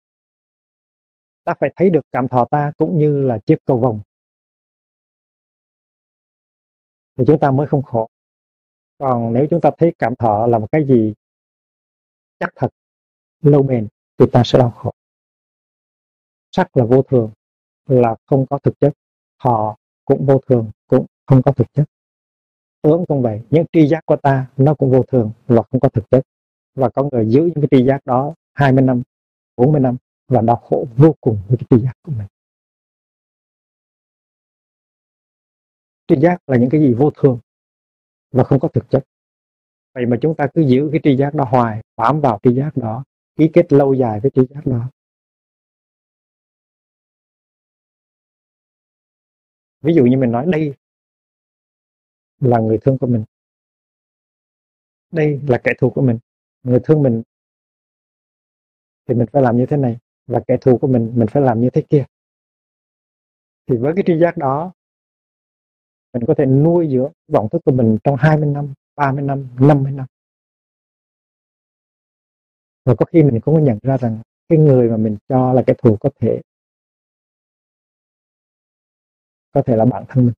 Ta 1.43 1.53
phải 1.59 1.73
thấy 1.75 1.89
được 1.89 2.01
cảm 2.11 2.27
thọ 2.27 2.45
ta 2.51 2.71
cũng 2.77 2.97
như 2.99 3.21
là 3.21 3.39
chiếc 3.45 3.57
cầu 3.65 3.79
vồng. 3.79 4.01
Thì 7.17 7.23
chúng 7.27 7.39
ta 7.39 7.51
mới 7.51 7.67
không 7.67 7.83
khổ. 7.83 8.09
Còn 8.97 9.33
nếu 9.33 9.47
chúng 9.49 9.61
ta 9.61 9.69
thấy 9.77 9.93
cảm 9.99 10.15
thọ 10.15 10.47
là 10.47 10.59
một 10.59 10.67
cái 10.71 10.85
gì 10.87 11.13
chắc 12.39 12.49
thật, 12.55 12.69
lâu 13.41 13.63
bền 13.63 13.87
thì 14.19 14.25
ta 14.31 14.41
sẽ 14.45 14.59
đau 14.59 14.71
khổ. 14.71 14.91
Sắc 16.51 16.77
là 16.77 16.85
vô 16.85 17.01
thường, 17.01 17.31
là 17.85 18.15
không 18.25 18.45
có 18.49 18.59
thực 18.63 18.79
chất. 18.79 18.93
Họ 19.37 19.77
cũng 20.05 20.25
vô 20.25 20.39
thường, 20.47 20.71
cũng 20.87 21.05
không 21.25 21.41
có 21.41 21.51
thực 21.51 21.73
chất. 21.73 21.85
Tướng 22.81 23.05
cũng 23.07 23.21
vậy, 23.21 23.41
những 23.49 23.65
tri 23.73 23.87
giác 23.87 24.05
của 24.05 24.15
ta 24.15 24.47
nó 24.57 24.73
cũng 24.73 24.91
vô 24.91 25.03
thường 25.03 25.31
và 25.47 25.63
không 25.71 25.79
có 25.79 25.89
thực 25.89 26.09
chất. 26.09 26.21
Và 26.75 26.89
có 26.89 27.09
người 27.11 27.25
giữ 27.29 27.41
những 27.41 27.61
cái 27.61 27.67
tri 27.71 27.85
giác 27.85 28.05
đó 28.05 28.33
20 28.53 28.83
năm 28.83 29.01
40 29.57 29.81
năm 29.81 29.97
và 30.27 30.41
đau 30.41 30.55
khổ 30.55 30.87
vô 30.97 31.15
cùng 31.21 31.37
với 31.47 31.57
cái 31.57 31.67
tri 31.69 31.85
giác 31.85 31.93
của 32.03 32.11
mình. 32.11 32.27
Tri 36.07 36.15
giác 36.19 36.37
là 36.47 36.57
những 36.57 36.69
cái 36.69 36.81
gì 36.81 36.93
vô 36.93 37.11
thường 37.15 37.39
và 38.31 38.43
không 38.43 38.59
có 38.59 38.67
thực 38.67 38.89
chất. 38.89 39.03
Vậy 39.93 40.05
mà 40.05 40.17
chúng 40.21 40.35
ta 40.35 40.47
cứ 40.53 40.61
giữ 40.61 40.89
cái 40.91 41.01
tri 41.03 41.15
giác 41.17 41.33
đó 41.33 41.43
hoài, 41.43 41.81
bám 41.97 42.21
vào 42.21 42.39
tri 42.43 42.55
giác 42.55 42.77
đó 42.77 43.03
ký 43.39 43.49
kết 43.53 43.73
lâu 43.73 43.93
dài 43.93 44.19
với 44.19 44.31
tri 44.35 44.41
giác 44.49 44.65
đó 44.65 44.89
ví 49.81 49.93
dụ 49.93 50.05
như 50.05 50.17
mình 50.17 50.31
nói 50.31 50.45
đây 50.47 50.73
là 52.39 52.59
người 52.59 52.77
thương 52.81 52.97
của 52.97 53.07
mình. 53.07 53.23
Đây 55.11 55.41
là 55.47 55.61
kẻ 55.63 55.73
thù 55.79 55.89
của 55.89 56.01
mình. 56.01 56.19
Người 56.63 56.79
thương 56.83 57.03
mình 57.03 57.23
thì 59.07 59.15
mình 59.15 59.27
phải 59.31 59.41
làm 59.41 59.57
như 59.57 59.65
thế 59.65 59.77
này. 59.77 59.97
Và 60.27 60.39
kẻ 60.47 60.57
thù 60.61 60.77
của 60.77 60.87
mình 60.87 61.13
mình 61.15 61.27
phải 61.31 61.43
làm 61.43 61.61
như 61.61 61.69
thế 61.69 61.83
kia. 61.89 62.05
Thì 63.67 63.77
với 63.77 63.93
cái 63.95 64.03
tri 64.07 64.17
giác 64.19 64.37
đó, 64.37 64.71
mình 66.13 66.23
có 66.27 66.33
thể 66.37 66.45
nuôi 66.45 66.89
dưỡng 66.91 67.11
vọng 67.27 67.47
thức 67.51 67.61
của 67.65 67.71
mình 67.71 67.97
trong 68.03 68.15
20 68.15 68.49
năm 68.49 68.73
30 68.95 69.23
năm 69.23 69.47
50 69.59 69.91
năm 69.91 70.07
và 72.89 72.95
có 72.95 73.05
khi 73.05 73.23
mình 73.23 73.41
cũng 73.41 73.55
có 73.55 73.61
nhận 73.61 73.79
ra 73.81 73.97
rằng 73.97 74.21
cái 74.47 74.59
người 74.59 74.89
mà 74.89 74.97
mình 74.97 75.17
cho 75.27 75.53
là 75.53 75.63
kẻ 75.67 75.73
thù 75.77 75.97
có 75.99 76.09
thể 76.19 76.41
có 79.51 79.61
thể 79.61 79.75
là 79.75 79.85
bản 79.85 80.05
thân 80.07 80.25
mình, 80.25 80.33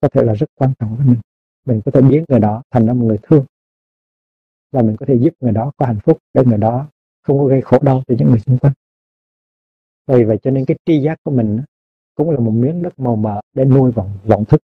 có 0.00 0.08
thể 0.08 0.22
là 0.22 0.32
rất 0.32 0.46
quan 0.54 0.72
trọng 0.78 0.96
với 0.96 1.06
mình. 1.06 1.20
Mình 1.64 1.80
có 1.84 1.90
thể 1.90 2.00
biến 2.00 2.24
người 2.28 2.40
đó 2.40 2.62
thành 2.70 2.86
một 2.86 2.94
người 2.94 3.18
thương. 3.22 3.44
Và 4.72 4.82
mình 4.82 4.96
có 4.96 5.06
thể 5.06 5.14
giúp 5.20 5.34
người 5.40 5.52
đó 5.52 5.72
có 5.76 5.86
hạnh 5.86 5.98
phúc, 6.04 6.18
để 6.34 6.42
người 6.46 6.58
đó 6.58 6.88
không 7.22 7.38
có 7.38 7.44
gây 7.44 7.60
khổ 7.60 7.78
đau 7.82 8.02
cho 8.06 8.14
những 8.18 8.28
người 8.28 8.40
xung 8.40 8.58
quanh. 8.58 8.72
Vì 10.06 10.24
vậy 10.24 10.38
cho 10.42 10.50
nên 10.50 10.64
cái 10.64 10.76
tri 10.84 11.00
giác 11.00 11.18
của 11.22 11.30
mình 11.30 11.62
cũng 12.14 12.30
là 12.30 12.40
một 12.40 12.52
miếng 12.52 12.82
đất 12.82 12.98
màu 12.98 13.16
mỡ 13.16 13.40
để 13.52 13.64
nuôi 13.64 13.90
vọng 13.90 14.18
vọng 14.24 14.44
thức. 14.44 14.60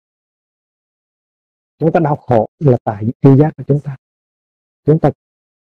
Chúng 1.78 1.92
ta 1.92 2.00
đau 2.00 2.16
khổ 2.16 2.48
là 2.58 2.78
tại 2.84 3.04
tri 3.22 3.36
giác 3.36 3.52
của 3.56 3.62
chúng 3.66 3.80
ta. 3.80 3.96
Chúng 4.84 4.98
ta 4.98 5.10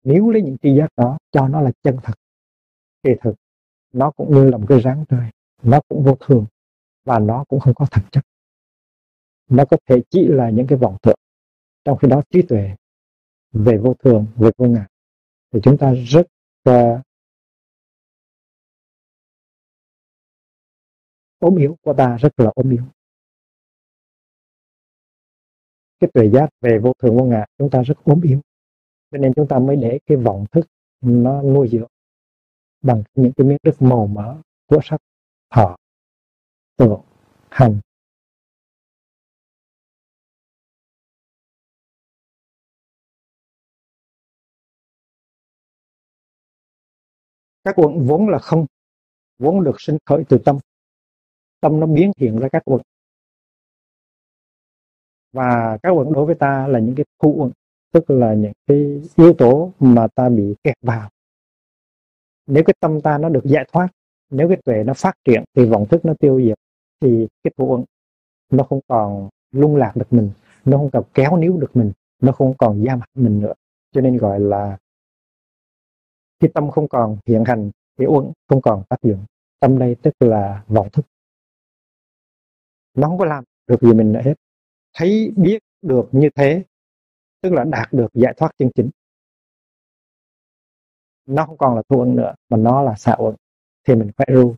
nếu 0.04 0.30
lấy 0.30 0.42
những 0.42 0.56
tri 0.62 0.76
giác 0.76 0.88
đó 0.96 1.18
cho 1.32 1.49
nó 1.49 1.61
là 1.61 1.73
chân 1.82 1.96
thật 2.02 2.14
kỳ 3.02 3.11
thực. 3.20 3.34
Nó 3.92 4.11
cũng 4.11 4.34
như 4.34 4.50
là 4.50 4.56
một 4.56 4.66
cái 4.68 4.80
ráng 4.80 5.04
trời 5.08 5.30
nó 5.62 5.80
cũng 5.88 6.04
vô 6.04 6.16
thường 6.20 6.46
và 7.04 7.18
nó 7.18 7.44
cũng 7.49 7.61
không 7.61 7.75
có 7.75 7.87
thật 7.90 8.02
chất. 8.12 8.25
Nó 9.49 9.64
có 9.70 9.76
thể 9.87 10.02
chỉ 10.11 10.26
là 10.28 10.50
những 10.50 10.66
cái 10.66 10.78
vọng 10.78 10.96
tưởng. 11.02 11.18
Trong 11.84 11.99
khi 11.99 12.08
đó 12.08 12.23
trí 12.30 12.42
tuệ 12.42 12.76
về 13.52 13.78
vô 13.78 13.94
thường 13.94 14.26
về 14.37 14.50
vô 14.56 14.66
ngã 14.66 14.87
thì 15.50 15.61
chúng 15.62 15.78
ta 15.78 15.92
rất 15.92 16.26
uh, 16.70 17.00
ốm 21.38 21.56
yếu. 21.56 21.76
Của 21.82 21.94
ta 21.99 22.16
rất 22.16 22.40
là 22.40 22.50
ốm 22.54 22.70
yếu. 22.70 22.84
Cái 26.00 26.11
tuệ 26.14 26.30
giác 26.32 26.49
về 26.61 26.78
vô 26.78 26.92
thường 26.99 27.16
vô 27.18 27.25
ngã 27.25 27.44
chúng 27.58 27.70
ta 27.70 27.82
rất 27.82 28.04
ốm 28.04 28.20
yếu 28.23 28.40
cho 29.14 29.18
nên 29.18 29.33
chúng 29.37 29.49
ta 29.49 29.59
mới 29.59 29.76
để 29.76 29.99
cái 30.06 30.16
vọng 30.16 30.44
thức 30.52 30.66
nó 31.00 31.42
nuôi 31.42 31.68
dưỡng 31.68 31.88
bằng 32.83 33.02
những 33.14 33.33
cái 33.37 33.47
miếng 33.47 33.59
đất 33.62 33.83
màu 33.83 34.06
mỡ 34.06 34.37
của 34.66 34.80
sắc 34.83 35.00
thọ 35.50 35.76
tưởng 36.76 37.00
hành. 37.50 37.80
Các 47.64 47.75
quận 47.76 48.06
vốn 48.06 48.28
là 48.28 48.38
không, 48.38 48.66
vốn 49.38 49.64
được 49.64 49.80
sinh 49.80 49.99
khởi 50.06 50.25
từ 50.28 50.38
tâm. 50.44 50.59
Tâm 51.61 51.80
nó 51.80 51.87
biến 51.87 52.12
hiện 52.16 52.38
ra 52.38 52.49
các 52.52 52.62
quận. 52.64 52.83
Và 55.33 55.78
các 55.83 55.90
quận 55.90 56.12
đối 56.12 56.26
với 56.26 56.35
ta 56.35 56.66
là 56.68 56.78
những 56.78 56.94
cái 56.97 57.04
thu 57.18 57.35
quận 57.38 57.52
tức 57.94 58.10
là 58.10 58.34
những 58.34 58.52
cái 58.66 59.02
yếu 59.16 59.34
tố 59.34 59.72
mà 59.80 60.06
ta 60.14 60.28
bị 60.28 60.54
kẹt 60.64 60.76
vào. 60.82 61.10
Nếu 62.46 62.64
cái 62.64 62.74
tâm 62.80 63.00
ta 63.00 63.18
nó 63.18 63.28
được 63.28 63.44
giải 63.44 63.68
thoát, 63.72 63.88
nếu 64.30 64.48
cái 64.48 64.58
tuệ 64.64 64.84
nó 64.84 64.94
phát 64.94 65.14
triển 65.24 65.44
thì 65.54 65.64
vọng 65.64 65.86
thức 65.90 66.04
nó 66.04 66.14
tiêu 66.20 66.42
diệt, 66.44 66.58
thì 67.00 67.26
cái 67.44 67.52
thủ 67.56 67.84
nó 68.50 68.64
không 68.64 68.80
còn 68.88 69.28
lung 69.52 69.76
lạc 69.76 69.92
được 69.96 70.12
mình, 70.12 70.30
nó 70.64 70.78
không 70.78 70.90
còn 70.92 71.04
kéo 71.14 71.36
níu 71.36 71.56
được 71.56 71.76
mình, 71.76 71.92
nó 72.22 72.32
không 72.32 72.54
còn 72.58 72.84
giam 72.86 73.00
hãm 73.00 73.08
mình 73.14 73.40
nữa. 73.40 73.52
Cho 73.92 74.00
nên 74.00 74.16
gọi 74.16 74.40
là 74.40 74.78
khi 76.40 76.48
tâm 76.48 76.70
không 76.70 76.88
còn 76.88 77.18
hiện 77.26 77.44
hành, 77.46 77.70
thì 77.98 78.06
uẩn 78.06 78.32
không 78.48 78.62
còn 78.62 78.82
tác 78.88 79.02
dụng. 79.02 79.24
Tâm 79.60 79.78
đây 79.78 79.96
tức 80.02 80.14
là 80.20 80.64
vọng 80.68 80.88
thức. 80.92 81.06
Nó 82.94 83.08
không 83.08 83.18
có 83.18 83.24
làm 83.24 83.44
được 83.66 83.82
gì 83.82 83.92
mình 83.92 84.12
nữa 84.12 84.20
hết. 84.24 84.34
Thấy 84.94 85.32
biết 85.36 85.58
được 85.82 86.08
như 86.12 86.28
thế 86.34 86.62
tức 87.44 87.52
là 87.52 87.64
đạt 87.64 87.92
được 87.92 88.06
giải 88.14 88.34
thoát 88.36 88.50
chân 88.58 88.70
chính. 88.74 88.90
Nó 91.26 91.46
không 91.46 91.58
còn 91.58 91.76
là 91.76 91.82
thu 91.88 92.00
ẩn 92.00 92.16
nữa, 92.16 92.34
mà 92.48 92.56
nó 92.56 92.82
là 92.82 92.94
xạ 92.94 93.14
uẩn. 93.18 93.34
Thì 93.84 93.94
mình 93.94 94.10
phải 94.16 94.28
ru. 94.32 94.54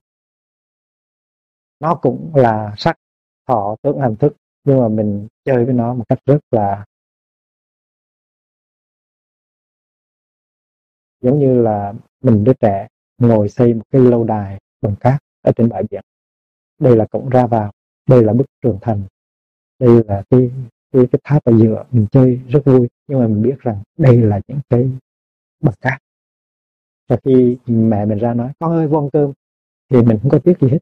Nó 1.81 1.95
cũng 1.95 2.33
là 2.35 2.75
sắc, 2.78 2.99
thọ, 3.47 3.76
tướng, 3.83 4.00
hành 4.00 4.16
thức. 4.16 4.37
Nhưng 4.64 4.81
mà 4.81 4.88
mình 4.88 5.28
chơi 5.45 5.64
với 5.64 5.75
nó 5.75 5.95
một 5.95 6.05
cách 6.09 6.19
rất 6.26 6.38
là 6.50 6.85
giống 11.21 11.38
như 11.38 11.62
là 11.62 11.93
mình 12.23 12.45
đứa 12.45 12.52
trẻ 12.61 12.88
ngồi 13.19 13.49
xây 13.49 13.75
một 13.75 13.85
cái 13.90 14.02
lâu 14.02 14.25
đài 14.25 14.61
bằng 14.81 14.97
cát 15.00 15.23
ở 15.43 15.52
trên 15.57 15.69
bãi 15.69 15.83
biển. 15.90 16.02
Đây 16.78 16.97
là 16.97 17.07
cổng 17.11 17.28
ra 17.28 17.47
vào, 17.47 17.73
đây 18.09 18.25
là 18.25 18.33
bức 18.33 18.47
tường 18.62 18.78
thành, 18.83 19.02
đây 19.78 20.05
là 20.05 20.23
cái 20.31 20.50
cái, 20.97 21.07
cái 21.12 21.21
tháp 21.25 21.45
ở 21.45 21.53
giữa 21.59 21.85
mình 21.91 22.07
chơi 22.11 22.41
rất 22.49 22.61
vui. 22.65 22.88
Nhưng 23.09 23.21
mà 23.21 23.26
mình 23.26 23.43
biết 23.43 23.59
rằng 23.59 23.83
đây 23.99 24.17
là 24.17 24.41
những 24.49 24.61
cái 24.69 24.91
bậc 25.61 25.81
cát 25.81 26.03
và 27.09 27.17
khi 27.25 27.59
mẹ 27.67 28.05
mình 28.05 28.19
ra 28.19 28.35
nói 28.35 28.53
con 28.59 28.73
ơi 28.73 28.88
vô 28.88 28.99
ăn 28.99 29.11
cơm. 29.12 29.33
Thì 29.91 30.03
mình 30.03 30.19
không 30.23 30.31
có 30.31 30.38
tiếc 30.38 30.61
gì 30.61 30.69
hết. 30.69 30.79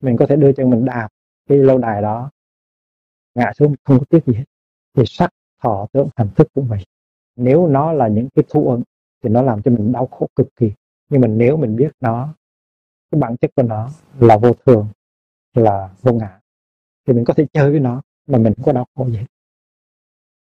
Mình 0.00 0.16
có 0.16 0.26
thể 0.26 0.36
đưa 0.36 0.52
chân 0.52 0.70
mình 0.70 0.84
đạp 0.84 1.08
cái 1.48 1.58
lâu 1.58 1.78
đài 1.78 2.02
đó 2.02 2.30
ngã 3.34 3.52
xuống 3.52 3.74
không 3.84 3.98
có 3.98 4.04
tiếc 4.10 4.26
gì 4.26 4.34
hết. 4.34 4.44
Thì 4.94 5.02
sắc 5.06 5.30
thọ 5.62 5.86
tưởng 5.92 6.08
hành 6.16 6.28
thức 6.36 6.48
cũng 6.54 6.68
vậy. 6.68 6.84
Nếu 7.36 7.68
nó 7.68 7.92
là 7.92 8.08
những 8.08 8.28
cái 8.34 8.44
thú 8.48 8.70
ứng 8.70 8.82
thì 9.22 9.30
nó 9.30 9.42
làm 9.42 9.62
cho 9.62 9.70
mình 9.70 9.92
đau 9.92 10.06
khổ 10.06 10.28
cực 10.36 10.48
kỳ. 10.56 10.72
Nhưng 11.08 11.20
mà 11.20 11.28
nếu 11.28 11.56
mình 11.56 11.76
biết 11.76 11.92
nó 12.00 12.34
cái 13.10 13.20
bản 13.20 13.36
chất 13.36 13.50
của 13.56 13.62
nó 13.62 13.90
là 14.20 14.38
vô 14.38 14.52
thường 14.66 14.88
là 15.54 15.94
vô 16.02 16.12
ngã 16.12 16.40
thì 17.06 17.12
mình 17.12 17.24
có 17.24 17.34
thể 17.34 17.46
chơi 17.52 17.70
với 17.70 17.80
nó, 17.80 18.02
mà 18.26 18.38
mình 18.38 18.54
không 18.54 18.64
có 18.64 18.72
đau 18.72 18.86
khổ 18.94 19.10
gì 19.10 19.18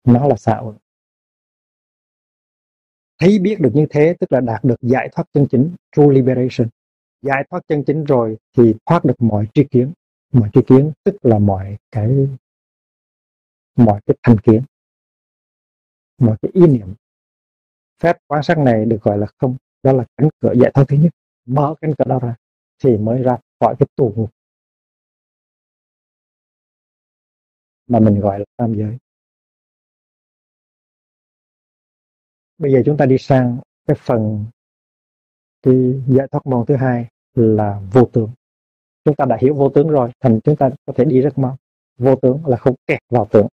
nó 0.05 0.29
là 0.29 0.37
xạo 0.37 0.75
thấy 3.21 3.39
biết 3.39 3.61
được 3.61 3.71
như 3.75 3.87
thế, 3.91 4.15
tức 4.21 4.33
là 4.33 4.41
đạt 4.41 4.65
được 4.65 4.77
giải 4.81 5.09
thoát 5.13 5.25
chân 5.33 5.47
chính, 5.51 5.75
true 5.97 6.07
liberation. 6.13 6.69
Giải 7.23 7.45
thoát 7.51 7.61
chân 7.69 7.85
chính 7.87 8.05
rồi 8.05 8.37
thì 8.57 8.75
thoát 8.87 9.05
được 9.05 9.15
mọi 9.19 9.47
tri 9.55 9.65
kiến. 9.65 9.93
Mọi 10.33 10.51
tri 10.53 10.61
kiến 10.67 10.93
tức 11.05 11.17
là 11.23 11.39
mọi 11.39 11.77
cái 11.93 12.29
mọi 13.77 14.01
cái 14.07 14.17
thành 14.23 14.39
kiến. 14.39 14.63
Mọi 16.19 16.37
cái 16.43 16.51
ý 16.55 16.67
niệm. 16.67 16.95
Phép 18.03 18.17
quan 18.27 18.43
sát 18.43 18.59
này 18.59 18.85
được 18.85 19.03
gọi 19.03 19.19
là 19.19 19.27
không. 19.39 19.57
Đó 19.83 19.93
là 19.93 20.05
cánh 20.17 20.29
cửa 20.41 20.53
giải 20.63 20.71
thoát 20.75 20.85
thứ 20.89 20.97
nhất. 20.97 21.13
Mở 21.47 21.75
cánh 21.81 21.93
cửa 21.99 22.05
đó 22.05 22.19
ra 22.23 22.35
thì 22.85 22.97
mới 22.97 23.23
ra 23.23 23.37
khỏi 23.61 23.75
cái 23.79 23.87
tù 23.97 24.13
ngục. 24.17 24.31
Mà 27.91 27.99
mình 27.99 28.21
gọi 28.21 28.39
là 28.39 28.45
tam 28.57 28.75
giới. 28.75 28.99
Bây 32.59 32.73
giờ 32.73 32.83
chúng 32.87 32.97
ta 32.97 33.07
đi 33.07 33.19
sang 33.19 33.59
cái 33.87 33.97
phần 34.01 34.45
cái 35.63 35.75
giải 36.09 36.27
thoát 36.31 36.47
môn 36.47 36.67
thứ 36.67 36.77
hai 36.77 37.07
là 37.35 37.83
vô 37.93 38.05
tướng. 38.13 38.31
Chúng 39.05 39.17
ta 39.17 39.25
đã 39.25 39.37
hiểu 39.41 39.55
vô 39.55 39.69
tướng 39.69 39.89
rồi, 39.89 40.11
thành 40.21 40.41
chúng 40.45 40.57
ta 40.57 40.71
có 40.87 40.93
thể 40.97 41.05
đi 41.05 41.21
rất 41.21 41.39
mau. 41.39 41.57
Vô 41.99 42.17
tướng 42.17 42.47
là 42.47 42.57
không 42.57 42.75
kẹt 42.87 43.01
vào 43.09 43.27
tưởng. 43.31 43.47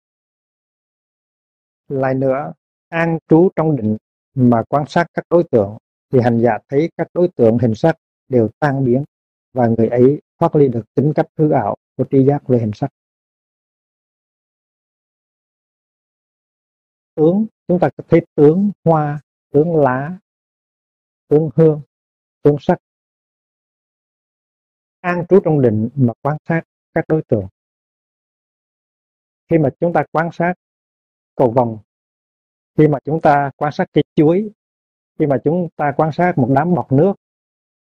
lại 1.87 2.13
nữa, 2.13 2.53
an 2.89 3.17
trú 3.29 3.49
trong 3.55 3.75
định 3.75 3.97
mà 4.35 4.63
quan 4.69 4.85
sát 4.87 5.07
các 5.13 5.25
đối 5.29 5.43
tượng, 5.51 5.77
thì 6.13 6.19
hành 6.19 6.39
giả 6.39 6.57
thấy 6.69 6.89
các 6.97 7.07
đối 7.13 7.27
tượng 7.27 7.57
hình 7.57 7.75
sắc 7.75 7.97
đều 8.27 8.49
tan 8.59 8.85
biến 8.85 9.03
và 9.53 9.67
người 9.67 9.87
ấy 9.87 10.21
thoát 10.39 10.55
ly 10.55 10.67
được 10.67 10.93
tính 10.93 11.13
cách 11.15 11.25
hư 11.37 11.51
ảo 11.51 11.75
của 11.97 12.05
tri 12.11 12.25
giác 12.25 12.47
về 12.47 12.57
hình 12.57 12.71
sắc. 12.73 12.89
Tướng, 17.17 17.45
chúng 17.67 17.79
ta 17.79 17.89
có 17.97 18.03
thấy 18.07 18.25
tướng 18.35 18.71
hoa, 18.83 19.19
tướng 19.51 19.75
lá, 19.75 20.17
tướng 21.27 21.49
hương, 21.55 21.81
tướng 22.41 22.55
sắc. 22.59 22.77
An 24.99 25.25
trú 25.29 25.39
trong 25.45 25.61
định 25.61 25.89
mà 25.95 26.13
quan 26.21 26.37
sát 26.47 26.61
các 26.93 27.05
đối 27.07 27.21
tượng. 27.27 27.47
Khi 29.49 29.57
mà 29.57 29.69
chúng 29.79 29.93
ta 29.93 30.03
quan 30.11 30.29
sát 30.31 30.53
cầu 31.35 31.51
vòng, 31.51 31.79
khi 32.77 32.87
mà 32.87 32.99
chúng 33.05 33.21
ta 33.21 33.51
quan 33.57 33.71
sát 33.71 33.85
cây 33.93 34.03
chuối, 34.15 34.51
khi 35.19 35.25
mà 35.25 35.37
chúng 35.43 35.69
ta 35.75 35.93
quan 35.97 36.11
sát 36.11 36.37
một 36.37 36.49
đám 36.55 36.75
bọt 36.75 36.91
nước, 36.91 37.13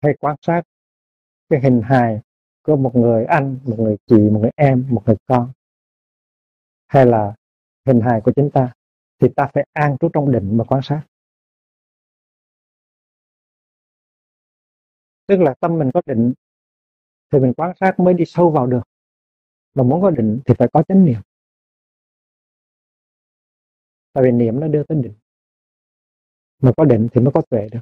hay 0.02 0.14
quan 0.20 0.36
sát 0.42 0.62
cái 1.48 1.60
hình 1.60 1.82
hài 1.84 2.20
của 2.62 2.76
một 2.76 2.96
người 2.96 3.24
anh, 3.24 3.58
một 3.64 3.76
người 3.78 3.96
chị, 4.06 4.16
một 4.16 4.40
người 4.40 4.50
em, 4.56 4.86
một 4.90 5.02
người 5.06 5.16
con, 5.26 5.52
hay 6.86 7.06
là 7.06 7.34
hình 7.86 8.00
hài 8.00 8.20
của 8.20 8.32
chúng 8.36 8.50
ta 8.50 8.72
thì 9.18 9.28
ta 9.36 9.50
phải 9.54 9.66
an 9.72 9.96
trú 10.00 10.08
trong 10.12 10.32
định 10.32 10.56
mà 10.56 10.64
quan 10.64 10.80
sát. 10.82 11.06
Tức 15.26 15.40
là 15.40 15.54
tâm 15.60 15.78
mình 15.78 15.90
có 15.94 16.02
định 16.06 16.32
thì 17.32 17.38
mình 17.38 17.52
quan 17.56 17.76
sát 17.80 18.00
mới 18.00 18.14
đi 18.14 18.24
sâu 18.24 18.50
vào 18.50 18.66
được. 18.66 18.82
Mà 19.74 19.82
muốn 19.82 20.02
có 20.02 20.10
định 20.10 20.40
thì 20.46 20.54
phải 20.58 20.68
có 20.72 20.82
chánh 20.88 21.04
niệm. 21.04 21.20
Tại 24.12 24.24
vì 24.24 24.30
niệm 24.30 24.60
nó 24.60 24.68
đưa 24.68 24.82
tới 24.82 24.98
định. 25.02 25.14
Mà 26.62 26.72
có 26.76 26.84
định 26.84 27.08
thì 27.12 27.20
mới 27.20 27.32
có 27.34 27.42
tuệ 27.50 27.68
được. 27.72 27.80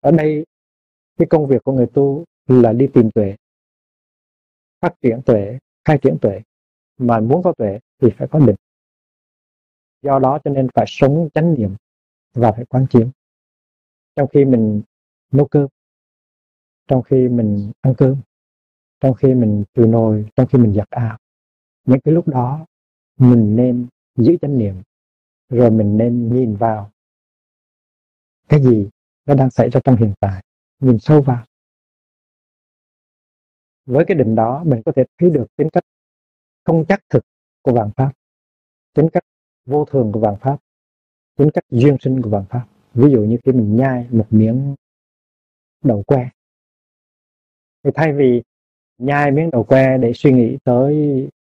Ở 0.00 0.10
đây, 0.10 0.46
cái 1.16 1.26
công 1.30 1.46
việc 1.46 1.64
của 1.64 1.72
người 1.72 1.86
tu 1.94 2.24
là 2.46 2.72
đi 2.72 2.88
tìm 2.94 3.10
tuệ, 3.14 3.36
phát 4.80 4.94
triển 5.02 5.20
tuệ, 5.26 5.58
khai 5.84 5.98
triển 6.02 6.18
tuệ. 6.20 6.40
Mà 6.98 7.20
muốn 7.20 7.42
có 7.42 7.52
tuệ 7.58 7.78
thì 7.98 8.08
phải 8.16 8.28
có 8.30 8.38
định 8.38 8.56
do 10.02 10.18
đó 10.18 10.38
cho 10.44 10.50
nên 10.50 10.68
phải 10.74 10.84
sống 10.88 11.28
chánh 11.34 11.54
niệm 11.54 11.74
và 12.34 12.52
phải 12.52 12.64
quán 12.64 12.86
chiếu. 12.90 13.10
Trong 14.16 14.28
khi 14.28 14.44
mình 14.44 14.82
nấu 15.32 15.46
cơm, 15.46 15.66
trong 16.86 17.02
khi 17.02 17.28
mình 17.28 17.72
ăn 17.80 17.94
cơm, 17.98 18.16
trong 19.00 19.14
khi 19.14 19.34
mình 19.34 19.64
trừ 19.74 19.86
nồi, 19.86 20.26
trong 20.36 20.46
khi 20.46 20.58
mình 20.58 20.74
giặt 20.74 20.90
áo, 20.90 21.18
những 21.84 22.00
cái 22.00 22.14
lúc 22.14 22.28
đó 22.28 22.66
mình 23.16 23.56
nên 23.56 23.86
giữ 24.16 24.36
chánh 24.42 24.58
niệm, 24.58 24.82
rồi 25.48 25.70
mình 25.70 25.96
nên 25.96 26.34
nhìn 26.34 26.56
vào 26.56 26.90
cái 28.48 28.62
gì 28.62 28.88
nó 29.26 29.34
đang 29.34 29.50
xảy 29.50 29.70
ra 29.70 29.80
trong 29.84 29.96
hiện 29.96 30.12
tại, 30.20 30.44
nhìn 30.80 30.98
sâu 30.98 31.22
vào. 31.22 31.44
Với 33.86 34.04
cái 34.08 34.16
định 34.16 34.34
đó, 34.34 34.64
mình 34.64 34.82
có 34.86 34.92
thể 34.96 35.04
thấy 35.18 35.30
được 35.30 35.46
tính 35.56 35.68
cách 35.72 35.84
không 36.64 36.84
chắc 36.88 37.00
thực 37.08 37.24
của 37.62 37.72
vạn 37.72 37.90
pháp, 37.96 38.12
tính 38.94 39.08
cách 39.12 39.22
vô 39.66 39.84
thường 39.84 40.12
của 40.12 40.20
vạn 40.20 40.36
pháp, 40.40 40.58
tính 41.36 41.50
cách 41.54 41.64
duyên 41.70 41.96
sinh 42.00 42.22
của 42.22 42.30
vạn 42.30 42.44
pháp. 42.50 42.66
Ví 42.94 43.10
dụ 43.10 43.24
như 43.24 43.38
khi 43.44 43.52
mình 43.52 43.76
nhai 43.76 44.08
một 44.10 44.26
miếng 44.30 44.74
đậu 45.84 46.02
que, 46.02 46.30
thì 47.84 47.90
thay 47.94 48.12
vì 48.12 48.42
nhai 48.98 49.30
miếng 49.30 49.50
đậu 49.50 49.64
que 49.64 49.98
để 49.98 50.12
suy 50.14 50.32
nghĩ 50.32 50.58
tới 50.64 50.94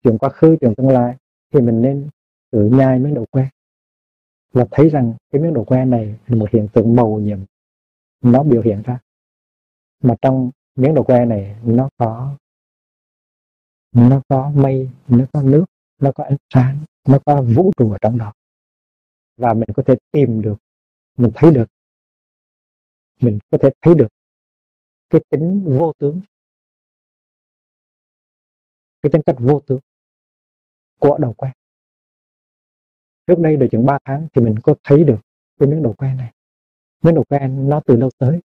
chuyện 0.03 0.19
quá 0.19 0.31
khứ, 0.31 0.57
chuyện 0.61 0.75
tương 0.75 0.89
lai, 0.89 1.17
thì 1.53 1.61
mình 1.61 1.83
nên 1.83 2.09
tự 2.51 2.69
nhai 2.69 2.99
miếng 2.99 3.15
đậu 3.15 3.27
que. 3.31 3.49
Là 4.53 4.67
thấy 4.71 4.89
rằng 4.89 5.15
cái 5.31 5.43
miếng 5.43 5.55
đậu 5.55 5.65
que 5.65 5.85
này 5.85 6.19
là 6.27 6.37
một 6.37 6.51
hiện 6.53 6.69
tượng 6.73 6.97
màu 6.97 7.21
nhiệm, 7.21 7.39
nó 8.21 8.43
biểu 8.43 8.63
hiện 8.63 8.83
ra. 8.83 8.99
Mà 10.03 10.15
trong 10.23 10.51
miếng 10.77 10.95
đậu 10.95 11.05
que 11.05 11.25
này 11.25 11.57
nó 11.65 11.89
có 11.97 12.37
nó 13.93 14.23
có 14.29 14.51
mây, 14.55 14.91
nó 15.09 15.25
có 15.33 15.43
nước 15.43 15.65
nó 15.99 16.13
có 16.13 16.25
ánh 16.25 16.37
sáng, 16.55 16.85
nó 17.09 17.19
có 17.27 17.43
vũ 17.43 17.73
trụ 17.77 17.93
ở 17.93 17.99
trong 18.01 18.19
đó. 18.19 18.33
Và 19.37 19.55
mình 19.55 19.69
có 19.77 19.83
thể 19.87 19.95
tìm 20.11 20.43
được, 20.43 20.57
mình 21.17 21.31
thấy 21.35 21.55
được. 21.55 21.67
Mình 23.21 23.39
có 23.51 23.59
thể 23.63 23.71
thấy 23.83 23.95
được 23.95 24.09
cái 25.11 25.21
tính 25.31 25.65
vô 25.79 25.93
tướng. 25.99 26.21
Cái 29.03 29.11
tính 29.13 29.23
cách 29.27 29.37
vô 29.39 29.63
tướng 29.67 29.81
của 30.99 31.19
đầu 31.19 31.33
que. 31.33 31.53
Trước 33.27 33.39
đây 33.39 33.57
được 33.57 33.67
chừng 33.71 33.87
3 33.87 33.99
tháng 34.05 34.29
thì 34.35 34.43
mình 34.43 34.55
có 34.63 34.75
thấy 34.85 35.05
được 35.05 35.19
cái 35.59 35.69
miếng 35.69 35.83
đầu 35.83 35.95
que 35.99 36.15
này. 36.15 36.33
Miếng 37.03 37.15
đầu 37.15 37.25
que 37.29 37.49
nó 37.49 37.81
từ 37.87 37.97
lâu 37.97 38.11
tới? 38.19 38.41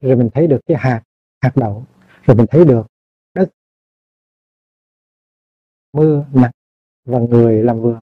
Rồi 0.00 0.16
mình 0.16 0.30
thấy 0.34 0.46
được 0.46 0.60
cái 0.66 0.76
hạt 0.80 1.02
hạt 1.40 1.52
đậu. 1.54 1.86
Rồi 2.22 2.36
mình 2.36 2.46
thấy 2.50 2.64
được 2.64 2.86
mưa 5.94 6.26
nặng 6.32 6.50
và 7.04 7.18
người 7.18 7.62
làm 7.62 7.80
vườn 7.80 7.98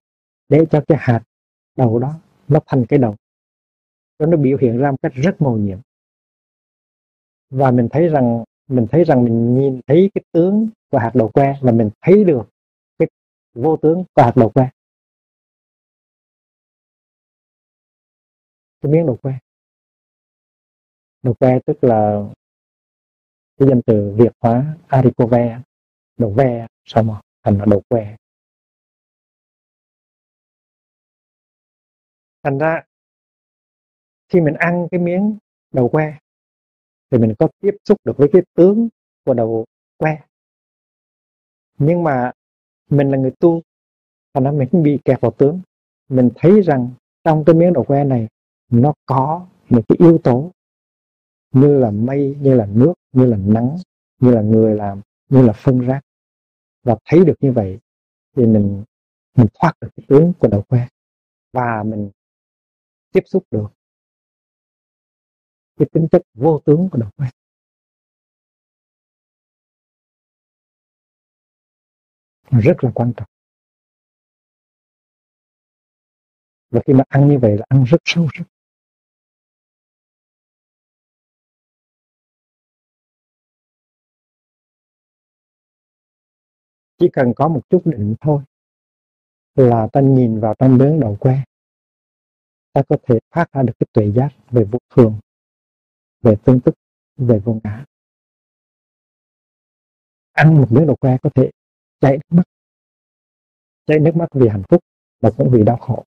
để 0.49 0.65
cho 0.71 0.81
cái 0.89 0.99
hạt 1.01 1.23
đầu 1.77 1.99
đó 1.99 2.15
nó 2.49 2.61
thành 2.67 2.85
cái 2.89 2.99
đầu. 2.99 3.17
Cho 4.19 4.27
nó 4.27 4.37
biểu 4.37 4.59
hiện 4.61 4.79
ra 4.79 4.91
một 4.91 4.97
cách 5.03 5.13
rất 5.15 5.43
màu 5.43 5.57
nhiệm. 5.57 5.79
Và 7.51 7.71
mình 7.71 7.89
thấy 7.91 8.09
rằng, 8.09 8.45
mình 8.69 8.87
thấy 8.91 9.05
rằng 9.05 9.25
mình 9.25 9.55
nhìn 9.55 9.81
thấy 9.87 10.11
cái 10.15 10.25
tướng 10.33 10.69
của 10.91 10.99
hạt 10.99 11.11
đầu 11.15 11.29
que 11.29 11.59
và 11.63 11.73
mình 11.73 11.91
thấy 12.01 12.25
được 12.25 12.43
cái 12.99 13.09
vô 13.55 13.77
tướng 13.77 14.05
của 14.15 14.23
hạt 14.23 14.33
đầu 14.37 14.51
que. 14.51 14.71
Cái 18.81 18.93
miếng 18.93 19.07
đầu 19.07 19.19
que. 19.23 19.39
Đầu 21.23 21.35
que 21.35 21.59
tức 21.67 21.85
là 21.85 22.31
cái 23.57 23.69
danh 23.69 23.81
từ 23.87 24.15
việt 24.17 24.33
hóa 24.41 24.77
aricove 24.89 25.61
đầu 26.19 26.31
ve 26.31 26.67
sao 26.85 27.05
rồi 27.05 27.17
thành 27.43 27.59
là 27.59 27.65
đột 27.65 27.83
que 27.89 28.17
thành 32.43 32.59
ra, 32.59 32.83
khi 34.29 34.41
mình 34.41 34.55
ăn 34.55 34.89
cái 34.91 35.01
miếng 35.01 35.39
đầu 35.73 35.89
que, 35.89 36.19
thì 37.11 37.19
mình 37.19 37.35
có 37.39 37.49
tiếp 37.61 37.77
xúc 37.85 37.99
được 38.05 38.17
với 38.17 38.29
cái 38.33 38.43
tướng 38.55 38.89
của 39.25 39.35
đầu 39.35 39.65
que. 39.97 40.23
Nhưng 41.79 42.03
mà 42.03 42.33
mình 42.91 43.11
là 43.11 43.19
người 43.19 43.33
tu, 43.39 43.63
thành 44.35 44.45
ra 44.45 44.51
mình 44.51 44.83
bị 44.83 44.99
kẹt 45.05 45.21
vào 45.21 45.31
tướng. 45.31 45.61
Mình 46.09 46.31
thấy 46.35 46.63
rằng 46.63 46.91
trong 47.25 47.45
cái 47.45 47.55
miếng 47.55 47.73
đầu 47.73 47.85
que 47.85 48.05
này, 48.05 48.29
nó 48.71 48.95
có 49.07 49.47
một 49.69 49.83
cái 49.89 49.97
yếu 49.99 50.19
tố 50.19 50.51
như 51.53 51.79
là 51.79 51.91
mây, 51.91 52.37
như 52.41 52.55
là 52.55 52.67
nước, 52.67 52.95
như 53.13 53.27
là 53.27 53.37
nắng, 53.37 53.77
như 54.19 54.31
là 54.31 54.43
người 54.43 54.77
làm, 54.77 55.01
như 55.29 55.43
là 55.47 55.53
phân 55.53 55.81
rác 55.81 56.01
và 56.83 56.97
thấy 57.05 57.25
được 57.25 57.35
như 57.41 57.53
vậy 57.53 57.79
thì 58.37 58.47
mình 58.47 58.85
mình 59.37 59.47
thoát 59.55 59.73
được 59.81 59.89
cái 59.97 60.07
tướng 60.09 60.33
của 60.39 60.49
đầu 60.49 60.63
que 60.63 60.89
và 61.53 61.83
mình 61.87 62.11
tiếp 63.13 63.23
xúc 63.27 63.45
được 63.51 63.69
cái 65.77 65.89
tính 65.93 66.09
chất 66.11 66.23
vô 66.35 66.61
tướng 66.65 66.89
của 66.93 66.99
đầu 66.99 67.11
que 67.17 67.31
rất 72.61 72.85
là 72.85 72.91
quan 72.95 73.13
trọng. 73.17 73.29
Và 76.71 76.81
khi 76.87 76.93
mà 76.93 77.05
ăn 77.09 77.29
như 77.29 77.39
vậy 77.39 77.57
là 77.59 77.65
ăn 77.69 77.85
rất 77.85 77.99
sâu 78.05 78.29
sắc. 78.35 78.52
Chỉ 87.03 87.09
cần 87.13 87.33
có 87.37 87.49
một 87.49 87.61
chút 87.71 87.83
định 87.85 88.15
thôi 88.21 88.43
là 89.55 89.89
ta 89.93 90.01
nhìn 90.01 90.41
vào 90.41 90.55
trong 90.59 90.79
miếng 90.79 91.01
đầu 91.01 91.17
que 91.21 91.45
ta 92.73 92.83
có 92.89 92.97
thể 93.03 93.19
phát 93.31 93.53
ra 93.53 93.63
được 93.63 93.73
cái 93.79 93.87
tuệ 93.93 94.13
giác 94.17 94.29
về 94.51 94.65
vô 94.65 94.79
thường, 94.91 95.21
về 96.21 96.37
tương 96.45 96.61
tức 96.61 96.75
về 97.17 97.39
vô 97.39 97.61
ngã. 97.65 97.85
Ăn 100.33 100.55
một 100.55 100.67
miếng 100.71 100.87
đầu 100.87 100.97
que 100.97 101.17
có 101.23 101.31
thể 101.35 101.51
chảy 102.01 102.19
nước 102.19 102.37
mắt, 102.37 102.43
chảy 103.87 103.99
nước 103.99 104.17
mắt 104.17 104.27
vì 104.33 104.49
hạnh 104.49 104.63
phúc 104.69 104.85
và 105.21 105.31
cũng 105.37 105.51
vì 105.53 105.65
đau 105.65 105.77
khổ. 105.77 106.05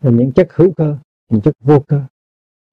Rồi 0.00 0.12
những 0.12 0.32
chất 0.32 0.48
hữu 0.50 0.72
cơ, 0.76 0.98
những 1.28 1.40
chất 1.42 1.54
vô 1.60 1.84
cơ, 1.88 2.04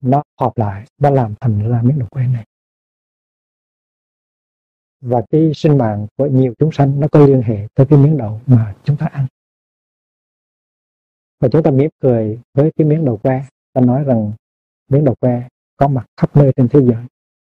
nó 0.02 0.24
họp 0.40 0.58
lại, 0.58 0.88
nó 0.98 1.10
làm 1.10 1.36
thành 1.42 1.70
ra 1.70 1.82
miếng 1.82 2.00
đầu 2.00 2.08
que 2.12 2.28
này 2.28 2.46
và 5.02 5.22
cái 5.30 5.52
sinh 5.56 5.78
mạng 5.78 6.08
của 6.18 6.26
nhiều 6.26 6.54
chúng 6.60 6.72
sanh 6.72 7.00
nó 7.00 7.08
có 7.12 7.26
liên 7.26 7.42
hệ 7.42 7.68
tới 7.74 7.88
cái 7.90 8.00
miếng 8.00 8.18
đậu 8.18 8.42
mà 8.46 8.76
chúng 8.84 8.98
ta 8.98 9.06
ăn. 9.06 9.28
Và 11.40 11.50
chúng 11.52 11.64
ta 11.64 11.72
mỉm 11.72 11.90
cười 12.00 12.40
với 12.54 12.72
cái 12.76 12.88
miếng 12.88 13.06
đậu 13.06 13.18
que. 13.18 13.46
Ta 13.74 13.82
nói 13.82 14.04
rằng 14.04 14.34
miếng 14.88 15.06
đậu 15.06 15.16
que 15.16 15.48
có 15.78 15.88
mặt 15.88 16.06
khắp 16.18 16.36
nơi 16.36 16.52
trên 16.56 16.68
thế 16.72 16.80
giới. 16.82 17.06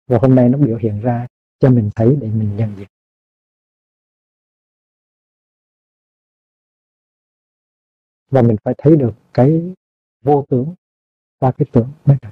Và 0.07 0.19
hôm 0.23 0.35
nay 0.35 0.49
nó 0.49 0.59
biểu 0.59 0.77
hiện 0.77 1.01
ra 1.01 1.27
cho 1.59 1.71
mình 1.71 1.91
thấy 1.95 2.17
để 2.21 2.29
mình 2.29 2.57
nhận 2.57 2.77
diện. 2.77 2.89
Và 8.31 8.43
mình 8.43 8.57
phải 8.65 8.75
thấy 8.79 8.97
được 8.97 9.13
cái 9.35 9.75
vô 10.21 10.45
tướng 10.49 10.75
qua 11.39 11.53
cái 11.59 11.67
tướng 11.73 11.93
mới 12.05 12.17
được. 12.23 12.29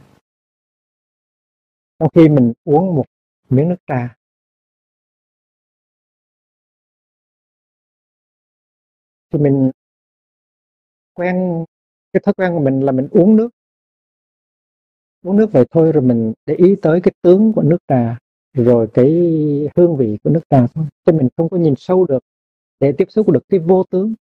Trong 1.99 2.09
khi 2.15 2.29
mình 2.29 2.53
uống 2.65 2.95
một 2.95 3.05
miếng 3.49 3.69
nước 3.69 3.77
trà 3.87 4.17
thì 9.37 9.43
mình 9.43 9.71
quen, 11.15 11.65
cái 12.13 12.21
thói 12.25 12.35
quen 12.35 12.53
của 12.53 12.61
mình 12.65 12.81
là 12.81 12.93
mình 12.93 13.09
uống 13.11 13.37
nước. 13.37 13.49
Uống 15.23 15.37
nước 15.37 15.53
vậy 15.53 15.65
thôi 15.71 15.93
rồi 15.93 16.03
mình 16.03 16.33
để 16.47 16.55
ý 16.55 16.77
tới 16.83 17.01
cái 17.03 17.13
tướng 17.23 17.53
của 17.53 17.63
nước 17.63 17.79
trà, 17.89 18.19
rồi 18.53 18.89
cái 18.95 19.09
hương 19.77 19.97
vị 19.97 20.19
của 20.25 20.31
nước 20.31 20.41
trà 20.51 20.67
thôi, 20.75 20.87
chứ 21.05 21.13
mình 21.13 21.29
không 21.37 21.49
có 21.49 21.57
nhìn 21.57 21.75
sâu 21.77 22.07
được 22.07 22.25
để 22.81 22.93
tiếp 22.99 23.05
xúc 23.09 23.31
được 23.31 23.43
cái 23.49 23.61
vô 23.61 23.85
tướng 23.91 24.15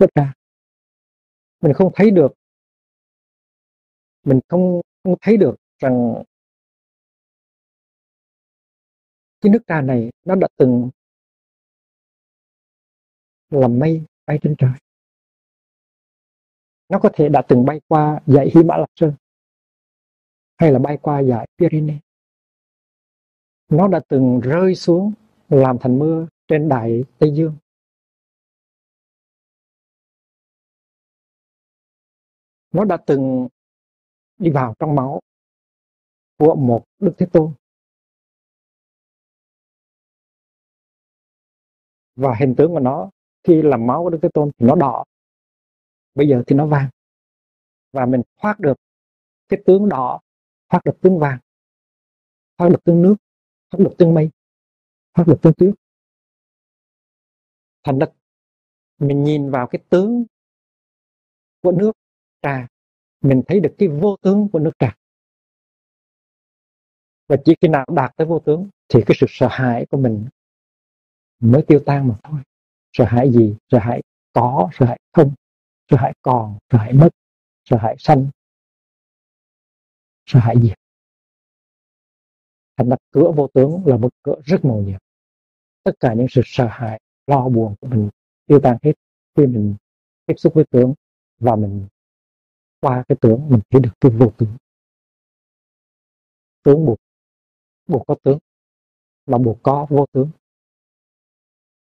nước 0.00 0.06
trà. 0.14 0.32
Mình 1.60 1.72
không 1.72 1.92
thấy 1.94 2.10
được. 2.10 2.32
Mình 4.24 4.40
không 4.48 4.80
không 5.04 5.14
thấy 5.20 5.36
được 5.36 5.56
rằng 5.78 6.22
cái 9.40 9.52
nước 9.52 9.62
trà 9.66 9.80
này 9.80 10.10
nó 10.24 10.34
đã 10.34 10.48
từng 10.56 10.90
làm 13.50 13.78
mây 13.78 14.02
bay 14.26 14.38
trên 14.42 14.54
trời. 14.58 14.70
Nó 16.88 16.98
có 17.02 17.10
thể 17.14 17.28
đã 17.28 17.42
từng 17.48 17.64
bay 17.64 17.80
qua 17.88 18.20
dãy 18.26 18.50
Hy 18.54 18.62
Mã 18.62 18.76
Lạp 18.76 18.88
Sơn, 18.96 19.14
hay 20.56 20.72
là 20.72 20.78
bay 20.78 20.98
qua 21.02 21.22
dãy 21.22 21.46
Pyrenees. 21.58 22.00
Nó 23.68 23.88
đã 23.88 24.00
từng 24.08 24.40
rơi 24.40 24.74
xuống 24.74 25.12
làm 25.48 25.76
thành 25.80 25.98
mưa 25.98 26.26
trên 26.48 26.68
đại 26.68 27.04
Tây 27.18 27.32
Dương. 27.34 27.56
Nó 32.70 32.84
đã 32.84 32.96
từng 33.06 33.48
đi 34.38 34.50
vào 34.50 34.74
trong 34.78 34.94
máu 34.94 35.20
của 36.38 36.54
một 36.54 36.84
Đức 36.98 37.12
Thế 37.18 37.26
Tôn. 37.32 37.54
Và 42.14 42.34
hình 42.40 42.54
tướng 42.58 42.72
của 42.72 42.80
nó 42.80 43.10
khi 43.46 43.62
làm 43.62 43.86
máu 43.86 44.02
của 44.02 44.10
Đức 44.10 44.18
Thế 44.22 44.28
Tôn 44.34 44.50
thì 44.58 44.66
nó 44.66 44.74
đỏ. 44.74 45.04
Bây 46.14 46.28
giờ 46.28 46.42
thì 46.46 46.56
nó 46.56 46.66
vàng. 46.66 46.88
Và 47.92 48.06
mình 48.06 48.22
thoát 48.36 48.60
được 48.60 48.76
cái 49.48 49.62
tướng 49.66 49.88
đỏ, 49.88 50.20
thoát 50.68 50.80
được 50.84 51.00
tướng 51.00 51.18
vàng, 51.18 51.38
thoát 52.58 52.68
được 52.68 52.84
tướng 52.84 53.02
nước, 53.02 53.16
thoát 53.70 53.78
được 53.84 53.94
tướng 53.98 54.14
mây, 54.14 54.30
thoát 55.14 55.24
được 55.28 55.38
tướng 55.42 55.52
tuyết. 55.54 55.74
Thành 57.84 57.98
đất 57.98 58.12
mình 58.98 59.24
nhìn 59.24 59.50
vào 59.50 59.66
cái 59.66 59.82
tướng 59.88 60.24
của 61.62 61.72
nước 61.72 61.92
trà, 62.42 62.66
mình 63.20 63.42
thấy 63.46 63.60
được 63.60 63.74
cái 63.78 63.88
vô 63.88 64.16
tướng 64.22 64.48
của 64.52 64.58
nước 64.58 64.72
trà. 64.78 64.96
Và 67.28 67.36
chỉ 67.44 67.54
khi 67.60 67.68
nào 67.68 67.84
đạt 67.94 68.16
tới 68.16 68.26
vô 68.26 68.38
tướng 68.38 68.68
thì 68.88 69.00
cái 69.06 69.16
sự 69.20 69.26
sợ 69.28 69.48
hãi 69.50 69.86
của 69.90 69.98
mình 69.98 70.26
mới 71.40 71.64
tiêu 71.68 71.80
tan 71.86 72.08
mà 72.08 72.14
thôi 72.22 72.40
sợ 72.96 73.04
hãi 73.04 73.32
gì? 73.32 73.56
Sợ 73.70 73.78
hãi 73.78 74.02
có, 74.32 74.70
sợ 74.72 74.86
hãi 74.86 74.98
không? 75.12 75.34
Sợ 75.90 75.96
hãi 76.00 76.12
còn, 76.22 76.58
sợ 76.70 76.78
hãi 76.78 76.92
mất, 76.92 77.08
sợ 77.64 77.76
hãi 77.76 77.96
sanh, 77.98 78.30
sợ 80.26 80.38
hãi 80.40 80.54
diệt. 80.62 80.78
Thành 82.76 82.88
đặt 82.88 82.98
cửa 83.10 83.32
vô 83.36 83.48
tướng 83.54 83.86
là 83.86 83.96
một 83.96 84.14
cửa 84.22 84.40
rất 84.44 84.64
màu 84.64 84.82
nhiệm. 84.82 85.00
Tất 85.82 85.92
cả 86.00 86.14
những 86.14 86.26
sự 86.30 86.40
sợ 86.44 86.66
hãi, 86.70 87.00
lo 87.26 87.48
buồn 87.48 87.74
của 87.80 87.88
mình 87.88 88.10
tiêu 88.46 88.60
tan 88.62 88.76
hết 88.82 88.92
khi 89.36 89.46
mình 89.46 89.76
tiếp 90.26 90.34
xúc 90.36 90.54
với 90.54 90.64
tướng 90.70 90.94
và 91.38 91.56
mình 91.56 91.86
qua 92.80 93.04
cái 93.08 93.16
tướng, 93.20 93.48
mình 93.48 93.60
thấy 93.70 93.80
được 93.80 93.92
cái 94.00 94.12
vô 94.12 94.32
tướng. 94.38 94.56
Tướng 96.62 96.86
buộc 96.86 96.98
buộc 97.86 98.06
có 98.06 98.16
tướng 98.22 98.38
mà 99.26 99.38
buộc 99.38 99.58
có 99.62 99.86
vô 99.90 100.06
tướng 100.12 100.30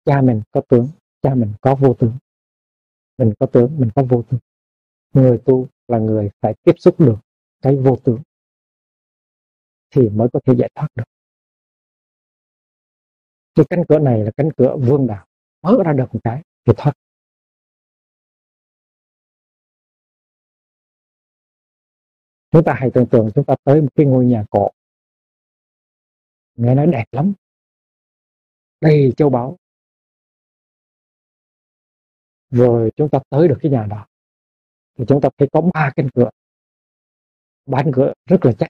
cha 0.07 0.23
mình 0.23 0.43
có 0.51 0.61
tướng, 0.69 0.89
cha 1.23 1.35
mình 1.35 1.53
có 1.61 1.75
vô 1.75 1.95
tướng. 1.99 2.19
Mình 3.19 3.35
có 3.41 3.47
tướng, 3.47 3.77
mình 3.81 3.91
có 3.95 4.03
vô 4.11 4.23
tướng. 4.31 4.41
Người 5.13 5.39
tu 5.45 5.69
là 5.89 5.99
người 5.99 6.31
phải 6.41 6.55
tiếp 6.63 6.73
xúc 6.79 6.95
được 6.99 7.17
cái 7.63 7.77
vô 7.77 7.97
tướng 8.05 8.23
thì 9.91 10.09
mới 10.09 10.29
có 10.33 10.41
thể 10.45 10.55
giải 10.59 10.71
thoát 10.75 10.89
được. 10.95 11.05
Cái 13.55 13.67
cánh 13.71 13.85
cửa 13.89 13.99
này 13.99 14.25
là 14.25 14.31
cánh 14.37 14.49
cửa 14.57 14.77
vương 14.77 15.07
đạo. 15.07 15.27
Mở 15.63 15.83
ra 15.85 15.93
được 15.93 16.07
một 16.13 16.21
cái 16.25 16.43
thì 16.65 16.73
thoát. 16.77 16.93
Chúng 22.51 22.65
ta 22.65 22.75
hãy 22.77 22.91
tưởng 22.95 23.07
tượng 23.11 23.31
chúng 23.35 23.45
ta 23.45 23.57
tới 23.65 23.83
một 23.83 23.89
cái 23.95 24.07
ngôi 24.07 24.25
nhà 24.25 24.45
cổ. 24.51 24.71
Nghe 26.55 26.75
nói 26.75 26.87
đẹp 26.87 27.05
lắm. 27.13 27.33
Đầy 28.81 29.13
châu 29.17 29.31
báu 29.31 29.57
rồi 32.51 32.91
chúng 32.97 33.09
ta 33.09 33.19
tới 33.31 33.49
được 33.49 33.59
cái 33.63 33.73
nhà 33.73 33.87
đó, 33.87 34.07
thì 34.99 35.05
chúng 35.09 35.21
ta 35.21 35.29
phải 35.39 35.49
có 35.53 35.61
ba 35.61 35.93
cánh 35.97 36.09
cửa. 36.11 36.31
Ba 37.67 37.83
cánh 37.83 37.93
cửa 37.93 38.13
rất 38.27 38.45
là 38.45 38.53
chắc. 38.53 38.69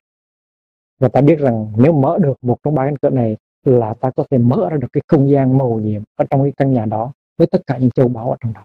Và 0.98 1.08
ta 1.08 1.20
biết 1.20 1.38
rằng 1.38 1.72
nếu 1.76 1.92
mở 1.92 2.18
được 2.22 2.34
một 2.42 2.58
trong 2.62 2.74
ba 2.74 2.84
cánh 2.84 2.96
cửa 2.96 3.10
này 3.10 3.36
là 3.62 3.94
ta 3.94 4.10
có 4.16 4.24
thể 4.30 4.38
mở 4.38 4.68
ra 4.70 4.76
được 4.76 4.88
cái 4.92 5.02
không 5.08 5.30
gian 5.30 5.58
màu 5.58 5.80
nhiệm 5.80 6.02
ở 6.14 6.24
trong 6.30 6.42
cái 6.42 6.52
căn 6.56 6.72
nhà 6.72 6.84
đó 6.84 7.12
với 7.36 7.46
tất 7.46 7.62
cả 7.66 7.78
những 7.78 7.90
châu 7.90 8.08
báu 8.08 8.30
ở 8.30 8.36
trong 8.40 8.52
đó. 8.52 8.64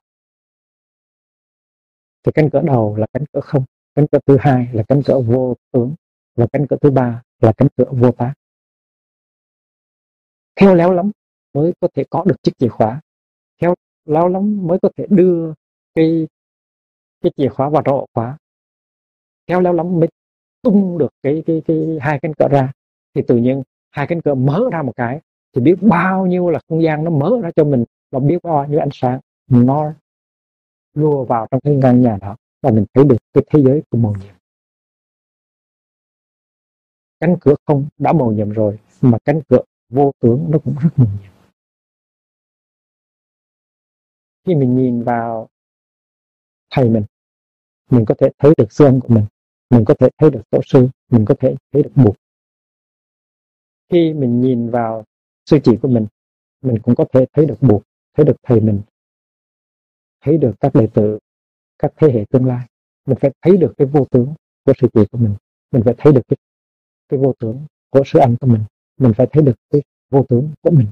Thì 2.24 2.32
cánh 2.36 2.50
cửa 2.50 2.62
đầu 2.62 2.96
là 2.96 3.08
cánh 3.14 3.24
cửa 3.34 3.42
không, 3.42 3.64
cánh 3.96 4.06
cửa 4.12 4.20
thứ 4.26 4.38
hai 4.40 4.68
là 4.74 4.84
cánh 4.88 5.02
cửa 5.06 5.20
vô 5.20 5.56
tướng, 5.72 5.96
và 6.36 6.48
cánh 6.54 6.68
cửa 6.68 6.78
thứ 6.82 6.92
ba 6.92 7.24
là 7.40 7.54
cánh 7.58 7.68
cửa 7.78 7.92
vô 7.92 8.12
tác 8.12 8.34
khéo 10.56 10.76
léo 10.76 10.94
lắm 10.94 11.12
mới 11.54 11.74
có 11.80 11.88
thể 11.94 12.04
có 12.10 12.24
được 12.28 12.44
chiếc 12.44 12.58
chìa 12.58 12.68
khóa 12.68 13.02
lâu 14.06 14.28
lắm 14.28 14.68
mới 14.68 14.80
có 14.82 14.90
thể 14.98 15.06
đưa 15.10 15.54
cái 15.96 16.28
cái 17.22 17.32
chìa 17.38 17.50
khóa 17.50 17.70
vào 17.70 17.84
ổ 17.86 18.06
khóa. 18.14 18.38
Kéo 19.48 19.62
léo 19.62 19.74
lắm 19.74 20.00
mới 20.00 20.10
tung 20.62 20.98
được 20.98 21.14
cái 21.24 21.44
cái 21.46 21.62
cái 21.66 21.98
hai 22.02 22.20
cánh 22.22 22.34
cửa 22.40 22.48
ra. 22.52 22.72
Thì 23.14 23.22
tự 23.28 23.38
nhiên 23.38 23.64
hai 23.92 24.08
cánh 24.08 24.22
cửa 24.22 24.36
mở 24.36 24.70
ra 24.72 24.82
một 24.82 24.94
cái 24.96 25.22
thì 25.54 25.62
biết 25.62 25.76
bao 25.82 26.26
nhiêu 26.26 26.50
là 26.50 26.60
không 26.70 26.84
gian 26.84 27.04
nó 27.04 27.12
mở 27.12 27.40
ra 27.44 27.52
cho 27.56 27.64
mình 27.64 27.84
và 28.12 28.20
biết 28.20 28.38
bao 28.44 28.68
nhiêu 28.68 28.80
ánh 28.80 28.90
sáng 28.92 29.20
nó 29.48 29.94
lùa 30.94 31.26
vào 31.26 31.48
trong 31.52 31.62
cái 31.62 31.80
căn 31.82 32.02
nhà 32.02 32.18
đó 32.22 32.36
và 32.62 32.72
mình 32.72 32.86
thấy 32.94 33.04
được 33.06 33.18
cái 33.34 33.44
thế 33.50 33.64
giới 33.64 33.84
của 33.90 33.98
màu 33.98 34.14
nhiệm. 34.14 34.36
Cánh 37.20 37.36
cửa 37.42 37.56
không 37.66 37.86
đã 37.98 38.14
màu 38.14 38.32
nhiệm 38.32 38.50
rồi 38.50 38.80
mà 39.02 39.18
cánh 39.26 39.42
cửa 39.50 39.62
vô 39.90 40.12
tướng 40.20 40.52
nó 40.52 40.60
cũng 40.60 40.76
rất 40.82 40.90
màu 40.96 41.08
nhiệm 41.22 41.32
khi 44.46 44.56
mình 44.56 44.76
nhìn 44.76 45.04
vào 45.04 45.50
thầy 46.70 46.90
mình 46.90 47.04
mình 47.90 48.06
có 48.06 48.16
thể 48.20 48.30
thấy 48.38 48.54
được 48.58 48.72
sư 48.72 48.90
của 49.04 49.14
mình 49.14 49.26
mình 49.70 49.86
có 49.86 49.94
thể 50.00 50.10
thấy 50.18 50.30
được 50.30 50.42
tổ 50.50 50.60
sư, 50.66 50.88
mình 51.12 51.26
có 51.26 51.36
thể 51.40 51.56
thấy 51.72 51.84
được 51.84 51.92
buộc 51.96 52.16
khi 53.90 54.14
mình 54.14 54.42
nhìn 54.42 54.70
vào 54.70 55.04
sư 55.46 55.60
chỉ 55.64 55.78
của 55.82 55.88
mình 55.88 56.08
mình 56.62 56.82
cũng 56.84 56.96
có 56.96 57.06
thể 57.14 57.26
thấy 57.34 57.46
được 57.46 57.58
buộc 57.62 57.84
thấy 58.14 58.26
được 58.26 58.36
thầy 58.44 58.62
mình, 58.62 58.82
thấy 60.22 60.38
được 60.38 60.54
các 60.60 60.76
đệ 60.76 60.88
tử, 60.94 61.20
các 61.80 61.94
thế 61.96 62.12
hệ 62.14 62.26
tương 62.30 62.46
lai. 62.46 62.68
Mình 63.06 63.18
phải 63.22 63.32
thấy 63.42 63.58
được 63.58 63.74
cái 63.78 63.88
vô 63.88 64.06
tướng 64.12 64.34
của 64.66 64.74
sư 64.82 64.88
chỉ 64.94 65.02
của 65.12 65.18
mình 65.18 65.36
mình 65.72 65.84
phải 65.84 65.96
thấy 65.98 66.14
được 66.14 66.22
cái 66.28 66.38
cái 67.10 67.20
vô 67.20 67.34
tướng 67.40 67.66
của 67.90 68.04
sư 68.06 68.20
anh 68.20 68.36
của 68.42 68.48
mình 68.48 68.64
mình 68.98 69.14
phải 69.18 69.28
thấy 69.32 69.44
được 69.44 69.56
cái 69.70 69.82
vô 70.10 70.26
tướng 70.30 70.52
của 70.62 70.72
mình. 70.72 70.88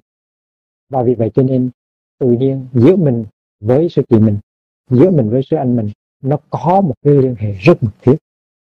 Và 0.90 1.04
vì 1.04 1.16
vậy 1.16 1.32
cho 1.34 1.44
nên 1.44 1.70
tự 2.18 2.32
nhiên 2.32 2.68
giữa 2.74 2.96
mình 2.96 3.26
với 3.60 3.90
sư 3.90 4.02
chị 4.10 4.20
mình, 4.20 4.40
giữa 4.90 5.12
mình 5.12 5.30
với 5.30 5.42
sư 5.44 5.58
anh 5.58 5.76
mình, 5.76 5.90
nó 6.24 6.38
có 6.50 6.82
một 6.82 6.96
cái 7.02 7.14
liên 7.14 7.36
hệ 7.36 7.54
rất 7.54 7.84
mật 7.84 7.92
thiết. 8.02 8.16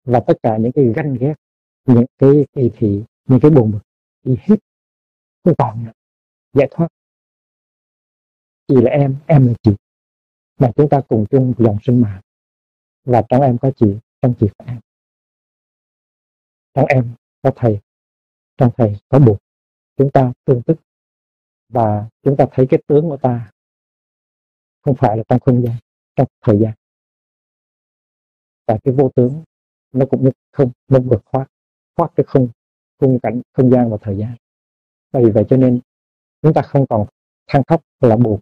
Và 0.03 0.19
tất 0.27 0.33
cả 0.43 0.57
những 0.57 0.71
cái 0.71 0.85
ganh 0.95 1.13
ghét, 1.19 1.33
những 1.85 2.05
cái 2.17 2.45
kỳ 2.53 2.71
thị, 2.77 3.03
những 3.25 3.39
cái 3.39 3.51
buồn 3.51 3.71
bực 3.71 3.79
thì 4.25 4.37
hết 4.41 4.55
không 5.43 5.53
còn 5.57 5.85
nữa. 5.85 5.91
Giải 6.53 6.67
thoát. 6.71 6.87
Chị 8.67 8.75
là 8.81 8.91
em 8.91 9.15
em 9.25 9.47
là 9.47 9.53
chị. 9.61 9.71
Mà 10.59 10.71
chúng 10.75 10.89
ta 10.89 11.01
cùng 11.07 11.25
chung 11.29 11.53
dòng 11.57 11.77
sinh 11.83 12.01
mạng. 12.01 12.21
Và 13.03 13.21
trong 13.29 13.41
em 13.41 13.57
có 13.57 13.71
chị, 13.75 13.95
trong 14.21 14.33
chị 14.39 14.47
có 14.57 14.65
em. 14.65 14.79
Trong 16.73 16.85
em 16.85 17.13
có 17.41 17.51
thầy, 17.55 17.79
trong 18.57 18.71
thầy 18.77 18.95
có 19.09 19.19
buộc 19.19 19.37
chúng 19.97 20.11
ta 20.11 20.33
tương 20.45 20.61
tức. 20.61 20.79
Và 21.69 22.09
chúng 22.23 22.37
ta 22.37 22.45
thấy 22.51 22.67
cái 22.69 22.81
tướng 22.87 23.09
của 23.09 23.17
ta 23.17 23.51
không 24.87 24.95
phải 24.95 25.17
là 25.17 25.23
trong 25.29 25.39
không 25.39 25.63
gian, 25.63 25.75
trong 26.15 26.27
thời 26.41 26.59
gian. 26.59 26.73
Tại 28.65 28.79
cái 28.83 28.93
vô 28.93 29.11
tướng, 29.15 29.43
nó 29.93 30.05
cũng 30.11 30.23
như 30.23 30.31
không, 30.51 30.71
nó 30.87 30.99
vượt 30.99 31.21
thoát 31.31 31.47
thoát 31.95 32.11
cái 32.15 32.23
không, 32.27 32.47
khung 32.99 33.19
cảnh, 33.23 33.41
không 33.53 33.71
gian 33.71 33.89
và 33.89 33.97
thời 34.01 34.17
gian. 34.17 34.35
Vì 35.13 35.31
vậy 35.31 35.45
cho 35.49 35.57
nên, 35.57 35.79
chúng 36.41 36.53
ta 36.53 36.61
không 36.61 36.85
còn 36.89 37.05
than 37.47 37.63
khóc 37.67 37.81
là 37.99 38.15
buộc 38.15 38.39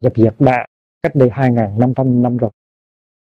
dập 0.00 0.12
dẹp 0.16 0.40
đã 0.40 0.66
cách 1.02 1.14
đây 1.14 1.28
hai 1.32 1.50
năm 1.50 1.92
trăm 1.96 2.22
năm 2.22 2.36
rồi. 2.36 2.50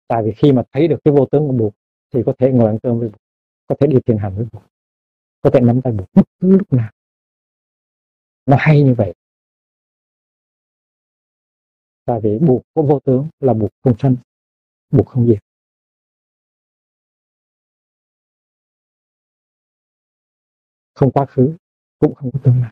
Tại 0.07 0.23
vì 0.23 0.31
khi 0.31 0.51
mà 0.51 0.63
thấy 0.71 0.87
được 0.87 0.97
cái 1.03 1.13
vô 1.13 1.25
tướng 1.25 1.47
của 1.47 1.53
buộc 1.53 1.73
thì 2.13 2.23
có 2.25 2.33
thể 2.37 2.51
ngồi 2.51 2.67
ăn 2.67 2.79
cơm 2.83 2.99
với 2.99 3.09
buộc 3.09 3.21
có 3.67 3.75
thể 3.79 3.87
đi 3.87 3.97
thiền 4.05 4.17
hành 4.17 4.35
với 4.35 4.45
buộc 4.51 4.63
có 5.41 5.49
thể 5.53 5.59
nắm 5.59 5.81
tay 5.81 5.93
buộc 5.93 6.07
bất 6.13 6.23
cứ 6.39 6.57
lúc 6.57 6.73
nào. 6.73 6.91
Nó 8.45 8.57
hay 8.59 8.83
như 8.83 8.93
vậy 8.93 9.13
tại 12.11 12.19
vì 12.23 12.39
buộc 12.39 12.61
của 12.73 12.81
vô 12.81 12.99
tướng 12.99 13.27
là 13.39 13.53
buộc 13.53 13.69
không 13.83 13.97
sanh, 13.99 14.15
buộc 14.89 15.07
không 15.07 15.27
diệt. 15.27 15.39
Không 20.93 21.11
quá 21.11 21.25
khứ, 21.25 21.55
cũng 21.99 22.15
không 22.15 22.31
có 22.31 22.39
tương 22.43 22.61
lai. 22.61 22.71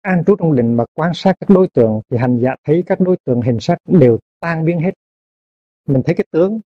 An 0.00 0.22
trú 0.26 0.36
trong 0.38 0.56
định 0.56 0.76
mà 0.76 0.84
quan 0.94 1.12
sát 1.14 1.34
các 1.40 1.50
đối 1.50 1.68
tượng 1.68 2.00
thì 2.10 2.16
hành 2.16 2.38
giả 2.42 2.56
thấy 2.64 2.82
các 2.86 3.00
đối 3.00 3.16
tượng 3.24 3.40
hình 3.40 3.60
sắc 3.60 3.78
đều 3.84 4.18
tan 4.40 4.64
biến 4.64 4.80
hết. 4.80 4.92
Mình 5.86 6.02
thấy 6.06 6.14
cái 6.14 6.26
tướng, 6.30 6.60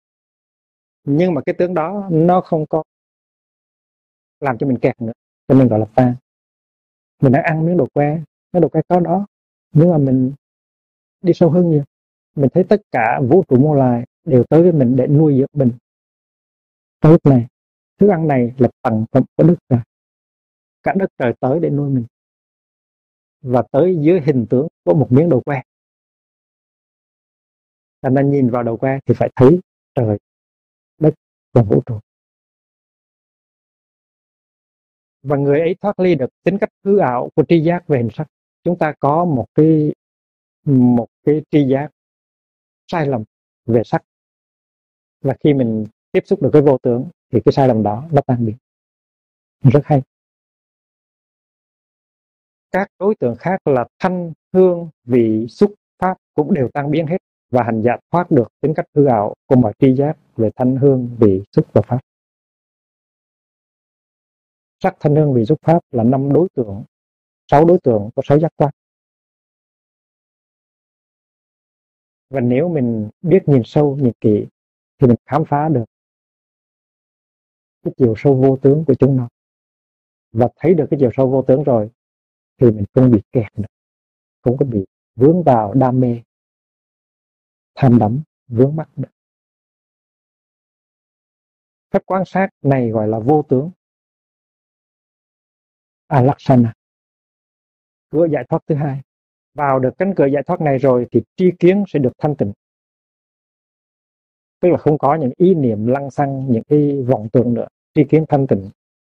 nhưng 1.04 1.34
mà 1.34 1.42
cái 1.46 1.56
tướng 1.58 1.74
đó 1.74 2.10
nó 2.12 2.42
không 2.42 2.66
có 2.70 2.84
làm 4.40 4.58
cho 4.58 4.68
mình 4.68 4.80
kẹt 4.82 5.02
nữa. 5.02 5.14
Cho 5.48 5.56
nên 5.56 5.68
gọi 5.68 5.80
là 5.80 5.86
tan. 5.96 6.16
Mình 7.22 7.32
đang 7.32 7.44
ăn 7.44 7.66
miếng 7.66 7.78
đồ 7.78 7.88
que 7.94 8.22
nó 8.54 8.60
đâu 8.60 8.70
cái 8.70 8.84
có 8.88 9.00
đó. 9.00 9.26
Nhưng 9.72 9.90
mà 9.90 9.98
mình 9.98 10.34
đi 11.22 11.34
sâu 11.34 11.52
hơn 11.52 11.70
nhiều. 11.70 11.84
Mình 12.36 12.50
thấy 12.54 12.64
tất 12.64 12.82
cả 12.92 13.20
vũ 13.30 13.44
trụ 13.48 13.56
mô 13.56 13.76
lai 13.76 14.06
đều 14.24 14.44
tới 14.50 14.62
với 14.62 14.72
mình 14.72 14.96
để 14.96 15.08
nuôi 15.08 15.38
dưỡng 15.38 15.50
mình. 15.54 15.72
Trong 17.02 17.12
lúc 17.12 17.26
này, 17.26 17.48
thức 18.00 18.08
ăn 18.08 18.28
này 18.28 18.54
là 18.58 18.70
tặng 18.82 19.06
phẩm 19.12 19.24
của 19.36 19.44
đất 19.44 19.56
trời. 19.70 19.80
Cả 20.84 20.94
đất 20.98 21.10
trời 21.18 21.34
tới 21.40 21.60
để 21.60 21.70
nuôi 21.70 21.90
mình. 21.90 22.06
Và 23.42 23.64
tới 23.72 23.98
dưới 24.02 24.22
hình 24.22 24.46
tướng 24.50 24.68
của 24.84 24.94
một 24.94 25.08
miếng 25.12 25.30
đồ 25.30 25.42
que. 25.46 25.62
Thành 28.02 28.14
nên 28.14 28.32
nhìn 28.32 28.50
vào 28.50 28.64
đầu 28.64 28.78
que 28.78 29.00
thì 29.06 29.14
phải 29.18 29.30
thấy 29.36 29.60
trời, 29.96 30.18
đất 30.98 31.14
và 31.54 31.62
vũ 31.62 31.82
trụ. 31.86 32.00
Và 35.24 35.38
người 35.38 35.60
ấy 35.60 35.76
thoát 35.82 36.00
ly 36.00 36.16
được 36.16 36.30
tính 36.44 36.58
cách 36.58 36.70
hư 36.84 36.98
ảo 36.98 37.30
của 37.36 37.44
tri 37.50 37.64
giác 37.64 37.88
về 37.88 37.98
hình 37.98 38.10
sắc 38.14 38.28
chúng 38.64 38.78
ta 38.78 38.94
có 39.00 39.26
một 39.26 39.46
cái 39.56 39.94
một 40.66 41.08
cái 41.24 41.42
tri 41.52 41.68
giác 41.68 41.90
sai 42.88 43.08
lầm 43.08 43.24
về 43.66 43.82
sắc. 43.86 44.04
Và 45.22 45.36
khi 45.44 45.54
mình 45.54 45.86
tiếp 46.12 46.24
xúc 46.26 46.42
được 46.42 46.50
cái 46.54 46.62
vô 46.62 46.78
tướng 46.78 47.10
thì 47.32 47.40
cái 47.46 47.54
sai 47.54 47.68
lầm 47.68 47.84
đó 47.84 48.08
nó 48.12 48.22
tan 48.22 48.46
biến. 48.46 48.56
Rất 49.62 49.82
hay. 49.84 50.02
Các 52.72 52.88
đối 53.00 53.16
tượng 53.16 53.36
khác 53.36 53.68
là 53.68 53.86
thanh, 54.00 54.34
hương, 54.54 54.90
vị, 55.04 55.48
xúc, 55.50 55.74
pháp 56.00 56.18
cũng 56.34 56.54
đều 56.54 56.70
tan 56.74 56.92
biến 56.92 57.08
hết 57.08 57.18
và 57.50 57.64
hành 57.64 57.82
giả 57.82 57.98
thoát 58.12 58.32
được 58.32 58.48
tính 58.62 58.74
cách 58.76 58.86
hư 58.96 59.06
ảo 59.06 59.34
của 59.46 59.56
mọi 59.56 59.74
tri 59.80 59.96
giác 59.96 60.18
về 60.36 60.50
thanh, 60.56 60.76
hương, 60.76 61.18
vị, 61.20 61.44
xúc 61.52 61.68
và 61.74 61.82
pháp. 61.82 62.00
Sắc, 64.84 64.96
thanh, 65.00 65.16
hương, 65.16 65.34
vị, 65.34 65.46
xúc, 65.46 65.60
pháp 65.62 65.80
là 65.92 66.04
năm 66.04 66.34
đối 66.34 66.48
tượng 66.56 66.84
sáu 67.48 67.66
đối 67.66 67.80
tượng 67.84 68.10
có 68.16 68.22
sáu 68.26 68.40
giác 68.40 68.54
quan. 68.56 68.74
Và 72.30 72.40
nếu 72.40 72.70
mình 72.70 73.10
biết 73.22 73.44
nhìn 73.46 73.62
sâu, 73.66 73.98
nhìn 74.02 74.14
kỹ, 74.22 74.48
thì 75.00 75.08
mình 75.08 75.18
khám 75.26 75.44
phá 75.48 75.70
được 75.70 75.86
cái 77.84 77.94
chiều 77.98 78.14
sâu 78.18 78.36
vô 78.36 78.58
tướng 78.62 78.84
của 78.88 78.94
chúng 79.00 79.18
nó. 79.18 79.30
Và 80.32 80.48
thấy 80.56 80.74
được 80.74 80.86
cái 80.92 81.00
chiều 81.00 81.10
sâu 81.18 81.30
vô 81.30 81.44
tướng 81.48 81.64
rồi, 81.64 81.92
thì 82.58 82.72
mình 82.72 82.86
không 82.94 83.12
bị 83.12 83.22
kẹt 83.32 83.60
nữa. 83.60 83.68
Không 84.42 84.58
có 84.58 84.66
bị 84.66 84.86
vướng 85.16 85.44
vào 85.44 85.74
đam 85.74 86.00
mê, 86.00 86.22
tham 87.76 88.00
đắm, 88.00 88.24
vướng 88.48 88.76
mắc 88.76 88.90
nữa. 88.96 89.10
Phép 91.92 92.04
quan 92.06 92.24
sát 92.26 92.50
này 92.62 92.90
gọi 92.90 93.08
là 93.08 93.20
vô 93.20 93.44
tướng. 93.50 93.72
Alaksana 96.08 96.74
cửa 98.14 98.28
giải 98.32 98.46
thoát 98.50 98.64
thứ 98.68 98.76
hai. 98.76 99.02
Vào 99.54 99.80
được 99.80 99.98
cánh 99.98 100.14
cửa 100.16 100.26
giải 100.26 100.44
thoát 100.44 100.62
này 100.62 100.78
rồi 100.78 101.08
thì 101.12 101.22
tri 101.36 101.52
kiến 101.60 101.84
sẽ 101.88 102.00
được 102.00 102.14
thanh 102.18 102.36
tịnh. 102.36 102.54
Tức 104.60 104.70
là 104.70 104.78
không 104.78 104.98
có 104.98 105.16
những 105.16 105.32
ý 105.38 105.54
niệm 105.56 105.88
lăng 105.88 106.12
xăng, 106.12 106.52
những 106.52 106.64
cái 106.64 107.02
vọng 107.02 107.28
tưởng 107.32 107.54
nữa. 107.54 107.68
Tri 107.94 108.04
kiến 108.04 108.26
thanh 108.30 108.48
tịnh, 108.48 108.70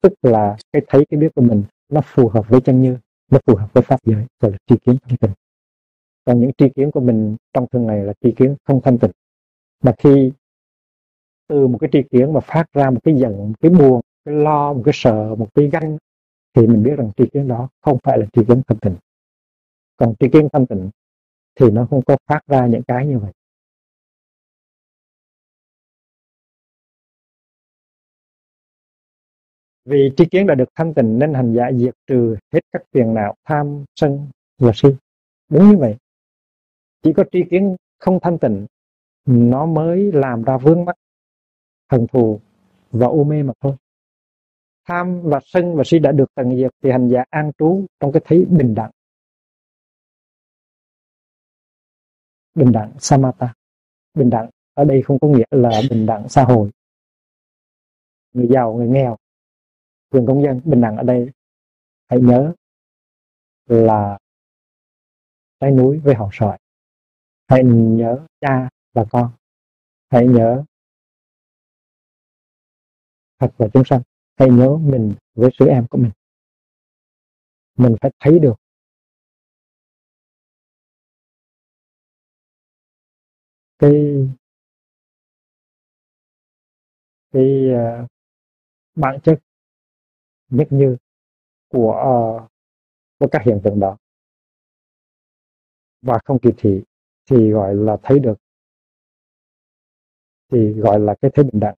tức 0.02 0.12
là 0.22 0.57
cái 0.72 0.83
thấy, 0.88 1.04
cái 1.11 1.20
biết 1.20 1.35
của 1.35 1.42
mình 1.42 1.62
nó 1.88 2.00
phù 2.04 2.28
hợp 2.28 2.48
với 2.48 2.61
chân 2.61 2.83
như, 2.83 2.96
nó 3.30 3.38
phù 3.46 3.57
hợp 3.57 3.72
với 3.72 3.83
pháp 3.83 4.00
giới. 4.04 4.26
Gọi 4.40 4.52
là 4.52 4.59
tri 4.66 4.76
kiến 4.76 4.96
thanh 5.02 5.16
tịnh. 5.16 5.30
Còn 6.24 6.40
những 6.40 6.50
tri 6.59 6.68
kiến 6.68 6.90
của 6.90 7.00
mình 7.00 7.37
trong 7.52 7.66
thường 7.72 7.87
ngày 7.87 8.04
là 8.04 8.12
tri 8.20 8.33
kiến 8.33 8.57
không 8.64 8.80
thanh 8.80 8.98
tịnh. 8.98 9.11
Mà 9.83 9.92
khi 9.98 10.33
từ 11.48 11.66
một 11.66 11.78
cái 11.80 11.90
tri 11.92 12.02
kiến 12.11 12.33
mà 12.33 12.40
phát 12.40 12.72
ra 12.72 12.90
một 12.90 13.00
cái 13.04 13.14
giận, 13.14 13.38
một 13.38 13.54
cái 13.61 13.70
buồn 13.70 14.00
cái 14.24 14.35
lo, 14.35 14.72
một 14.72 14.83
cái 14.85 14.92
sợ, 14.94 15.35
một 15.38 15.48
cái 15.54 15.70
ganh 15.70 15.98
thì 16.54 16.66
mình 16.66 16.82
biết 16.82 16.96
rằng 16.96 17.10
tri 17.16 17.24
kiến 17.32 17.48
đó 17.48 17.68
không 17.80 17.98
phải 18.02 18.18
là 18.18 18.26
tri 18.32 18.44
kiến 18.48 18.62
thanh 18.66 18.78
tịnh 18.78 18.96
còn 19.96 20.14
tri 20.20 20.28
kiến 20.32 20.48
thanh 20.52 20.66
tịnh 20.66 20.90
thì 21.54 21.70
nó 21.70 21.86
không 21.90 22.02
có 22.02 22.16
phát 22.26 22.40
ra 22.46 22.66
những 22.66 22.82
cái 22.82 23.06
như 23.06 23.18
vậy 23.18 23.32
Vì 29.84 30.12
tri 30.16 30.24
kiến 30.30 30.46
đã 30.46 30.54
được 30.54 30.68
thanh 30.74 30.94
tịnh 30.94 31.18
nên 31.18 31.34
hành 31.34 31.54
giả 31.54 31.72
diệt 31.72 31.94
trừ 32.06 32.36
hết 32.52 32.60
các 32.72 32.82
phiền 32.92 33.14
não 33.14 33.34
tham, 33.44 33.84
sân 33.96 34.28
và 34.58 34.72
si. 34.74 34.88
Đúng 35.48 35.70
như 35.70 35.76
vậy. 35.76 35.96
Chỉ 37.02 37.12
có 37.12 37.24
tri 37.32 37.44
kiến 37.50 37.76
không 37.98 38.18
thanh 38.22 38.38
tịnh 38.38 38.66
nó 39.26 39.66
mới 39.66 40.12
làm 40.12 40.42
ra 40.42 40.58
vướng 40.58 40.84
mắc 40.84 40.96
hận 41.90 42.06
thù 42.06 42.40
và 42.90 43.06
u 43.06 43.24
mê 43.24 43.42
mà 43.42 43.52
thôi. 43.60 43.76
Tham 44.85 45.20
và 45.23 45.40
sân 45.44 45.77
và 45.77 45.83
si 45.87 45.99
đã 45.99 46.12
được 46.12 46.35
tận 46.35 46.57
diệt 46.57 46.70
thì 46.83 46.90
hành 46.90 47.09
giả 47.09 47.25
an 47.31 47.51
trú 47.59 47.87
trong 48.01 48.12
cái 48.12 48.23
thấy 48.25 48.44
bình 48.51 48.75
đẳng. 48.75 48.90
Bình 52.55 52.73
đẳng 52.73 52.92
samatha. 52.99 53.55
Bình 54.14 54.31
đẳng 54.31 54.51
ở 54.75 54.85
đây 54.85 55.03
không 55.03 55.18
có 55.18 55.29
nghĩa 55.29 55.44
là 55.51 55.81
bình 55.90 56.07
đẳng 56.07 56.29
xã 56.29 56.44
hội. 56.44 56.70
Người 58.33 58.49
giàu, 58.51 58.75
người 58.75 58.88
nghèo 58.88 59.16
quyền 60.14 60.27
công 60.27 60.42
dân 60.42 60.61
bình 60.64 60.81
đẳng 60.81 60.97
ở 60.97 61.03
đây 61.03 61.31
hãy 62.09 62.20
nhớ 62.20 62.53
là 63.66 64.18
trái 65.61 65.70
núi 65.70 65.99
với 65.99 66.14
hậu 66.14 66.29
sỏi 66.33 66.59
hãy 67.49 67.62
nhớ 67.64 68.27
cha 68.40 68.68
và 68.92 69.05
con 69.11 69.33
hãy 70.11 70.27
nhớ 70.27 70.64
Phật 73.38 73.51
và 73.57 73.66
chúng 73.73 73.85
sanh 73.85 74.03
hãy 74.37 74.49
nhớ 74.49 74.77
mình 74.77 75.14
với 75.35 75.51
sứ 75.59 75.66
em 75.66 75.87
của 75.90 75.99
mình. 75.99 76.11
Mình 77.77 77.97
phải 78.01 78.11
thấy 78.20 78.38
được. 78.38 78.55
Cái 83.79 83.92
cái 87.33 87.44
uh, 87.73 88.11
bản 88.94 89.20
chất 89.25 89.40
nhất 90.49 90.68
như 90.70 90.97
của 91.68 91.92
uh, 91.92 92.51
của 93.18 93.29
các 93.33 93.42
hiện 93.44 93.61
tượng 93.64 93.81
đó. 93.81 93.97
Và 96.03 96.18
không 96.25 96.38
kỳ 96.42 96.51
thị 96.57 96.83
thì 97.31 97.51
gọi 97.51 97.75
là 97.75 97.97
thấy 98.03 98.18
được. 98.18 98.35
Thì 100.53 100.73
gọi 100.73 101.01
là 101.01 101.14
cái 101.23 101.31
thấy 101.35 101.44
bình 101.44 101.61
đẳng 101.61 101.75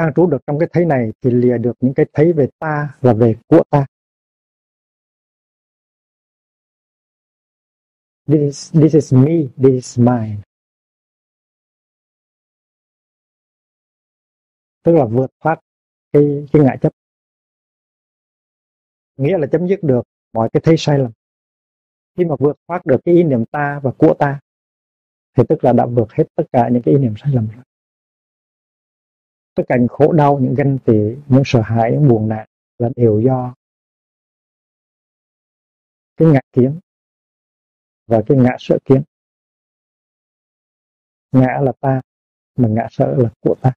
an 0.00 0.12
trú 0.16 0.26
được 0.26 0.38
trong 0.46 0.58
cái 0.58 0.68
thấy 0.72 0.84
này 0.84 1.12
thì 1.20 1.30
lìa 1.30 1.58
được 1.58 1.72
những 1.80 1.94
cái 1.94 2.06
thấy 2.12 2.32
về 2.32 2.48
ta 2.58 2.96
và 3.00 3.12
về 3.12 3.34
của 3.48 3.62
ta. 3.70 3.86
This 8.26 8.40
is, 8.40 8.72
this 8.82 8.94
is 8.94 9.14
me 9.14 9.36
this 9.56 9.72
is 9.72 9.98
mine. 9.98 10.36
Tức 14.82 14.92
là 14.92 15.04
vượt 15.04 15.30
thoát 15.40 15.60
cái 16.12 16.46
cái 16.52 16.62
ngại 16.62 16.78
chấp. 16.80 16.92
Nghĩa 19.16 19.38
là 19.38 19.46
chấm 19.52 19.66
dứt 19.66 19.78
được 19.82 20.02
mọi 20.32 20.48
cái 20.52 20.60
thấy 20.64 20.74
sai 20.78 20.98
lầm. 20.98 21.10
Khi 22.16 22.24
mà 22.24 22.34
vượt 22.38 22.56
thoát 22.68 22.86
được 22.86 22.96
cái 23.04 23.14
ý 23.14 23.22
niệm 23.22 23.44
ta 23.44 23.80
và 23.82 23.90
của 23.98 24.14
ta 24.18 24.40
thì 25.36 25.42
tức 25.48 25.64
là 25.64 25.72
đã 25.72 25.86
vượt 25.86 26.12
hết 26.12 26.24
tất 26.34 26.44
cả 26.52 26.68
những 26.72 26.82
cái 26.82 26.94
ý 26.94 27.00
niệm 27.00 27.14
sai 27.16 27.32
lầm 27.34 27.48
rồi 27.48 27.64
tất 29.60 29.64
cả 29.68 29.76
những 29.78 29.88
khổ 29.88 30.12
đau, 30.12 30.38
những 30.38 30.54
ganh 30.54 30.78
tị, 30.78 30.92
những 31.28 31.42
sợ 31.44 31.60
hãi, 31.60 31.90
những 31.92 32.08
buồn 32.08 32.28
nạn 32.28 32.48
là 32.78 32.88
đều 32.96 33.20
do 33.20 33.54
cái 36.16 36.28
ngã 36.28 36.40
kiến 36.52 36.80
và 38.06 38.22
cái 38.26 38.38
ngã 38.38 38.56
sợ 38.58 38.78
kiến. 38.84 39.02
Ngã 41.32 41.60
là 41.62 41.72
ta, 41.80 42.00
mà 42.56 42.68
ngã 42.68 42.86
sợ 42.90 43.16
là 43.18 43.30
của 43.40 43.54
ta. 43.62 43.72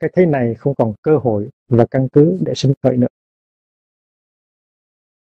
Cái 0.00 0.10
thế 0.16 0.26
này 0.26 0.54
không 0.54 0.74
còn 0.78 0.94
cơ 1.02 1.18
hội 1.18 1.50
và 1.68 1.86
căn 1.90 2.08
cứ 2.12 2.38
để 2.46 2.52
sinh 2.56 2.72
khởi 2.82 2.96
nữa. 2.96 3.06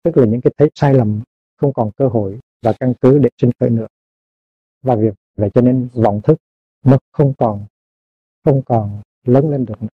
Tức 0.03 0.17
là 0.17 0.27
những 0.27 0.41
cái 0.41 0.53
thấy 0.57 0.71
sai 0.75 0.95
lầm 0.95 1.23
không 1.57 1.73
còn 1.73 1.91
cơ 1.97 2.09
hội 2.09 2.39
và 2.63 2.73
căn 2.81 2.95
cứ 3.01 3.19
để 3.19 3.29
sinh 3.39 3.51
khởi 3.61 3.71
nữa 3.71 3.87
và 4.87 4.95
việc 4.95 5.15
vậy 5.37 5.51
cho 5.55 5.61
nên 5.61 5.89
vọng 5.95 6.21
thức 6.25 6.39
nó 6.85 6.99
không 7.13 7.33
còn 7.39 7.67
không 8.45 8.63
còn 8.67 9.03
lớn 9.25 9.51
lên 9.51 9.65
được 9.65 9.83
nữa. 9.83 9.89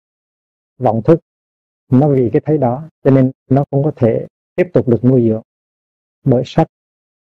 vọng 0.78 1.02
thức 1.06 1.20
nó 1.92 2.10
vì 2.10 2.30
cái 2.34 2.42
thấy 2.46 2.58
đó 2.58 2.90
cho 3.04 3.12
nên 3.12 3.32
nó 3.50 3.64
không 3.72 3.84
có 3.84 3.92
thể 3.96 4.28
tiếp 4.56 4.68
tục 4.74 4.88
được 4.88 5.06
nuôi 5.06 5.30
dưỡng 5.30 5.42
bởi 6.24 6.44
sắc 6.46 6.68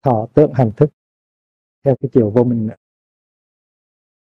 thọ 0.04 0.28
tượng 0.34 0.54
hành 0.54 0.72
thức 0.78 0.90
theo 1.84 1.96
cái 2.00 2.10
chiều 2.14 2.30
vô 2.30 2.44
minh 2.44 2.68
nữa 2.68 2.76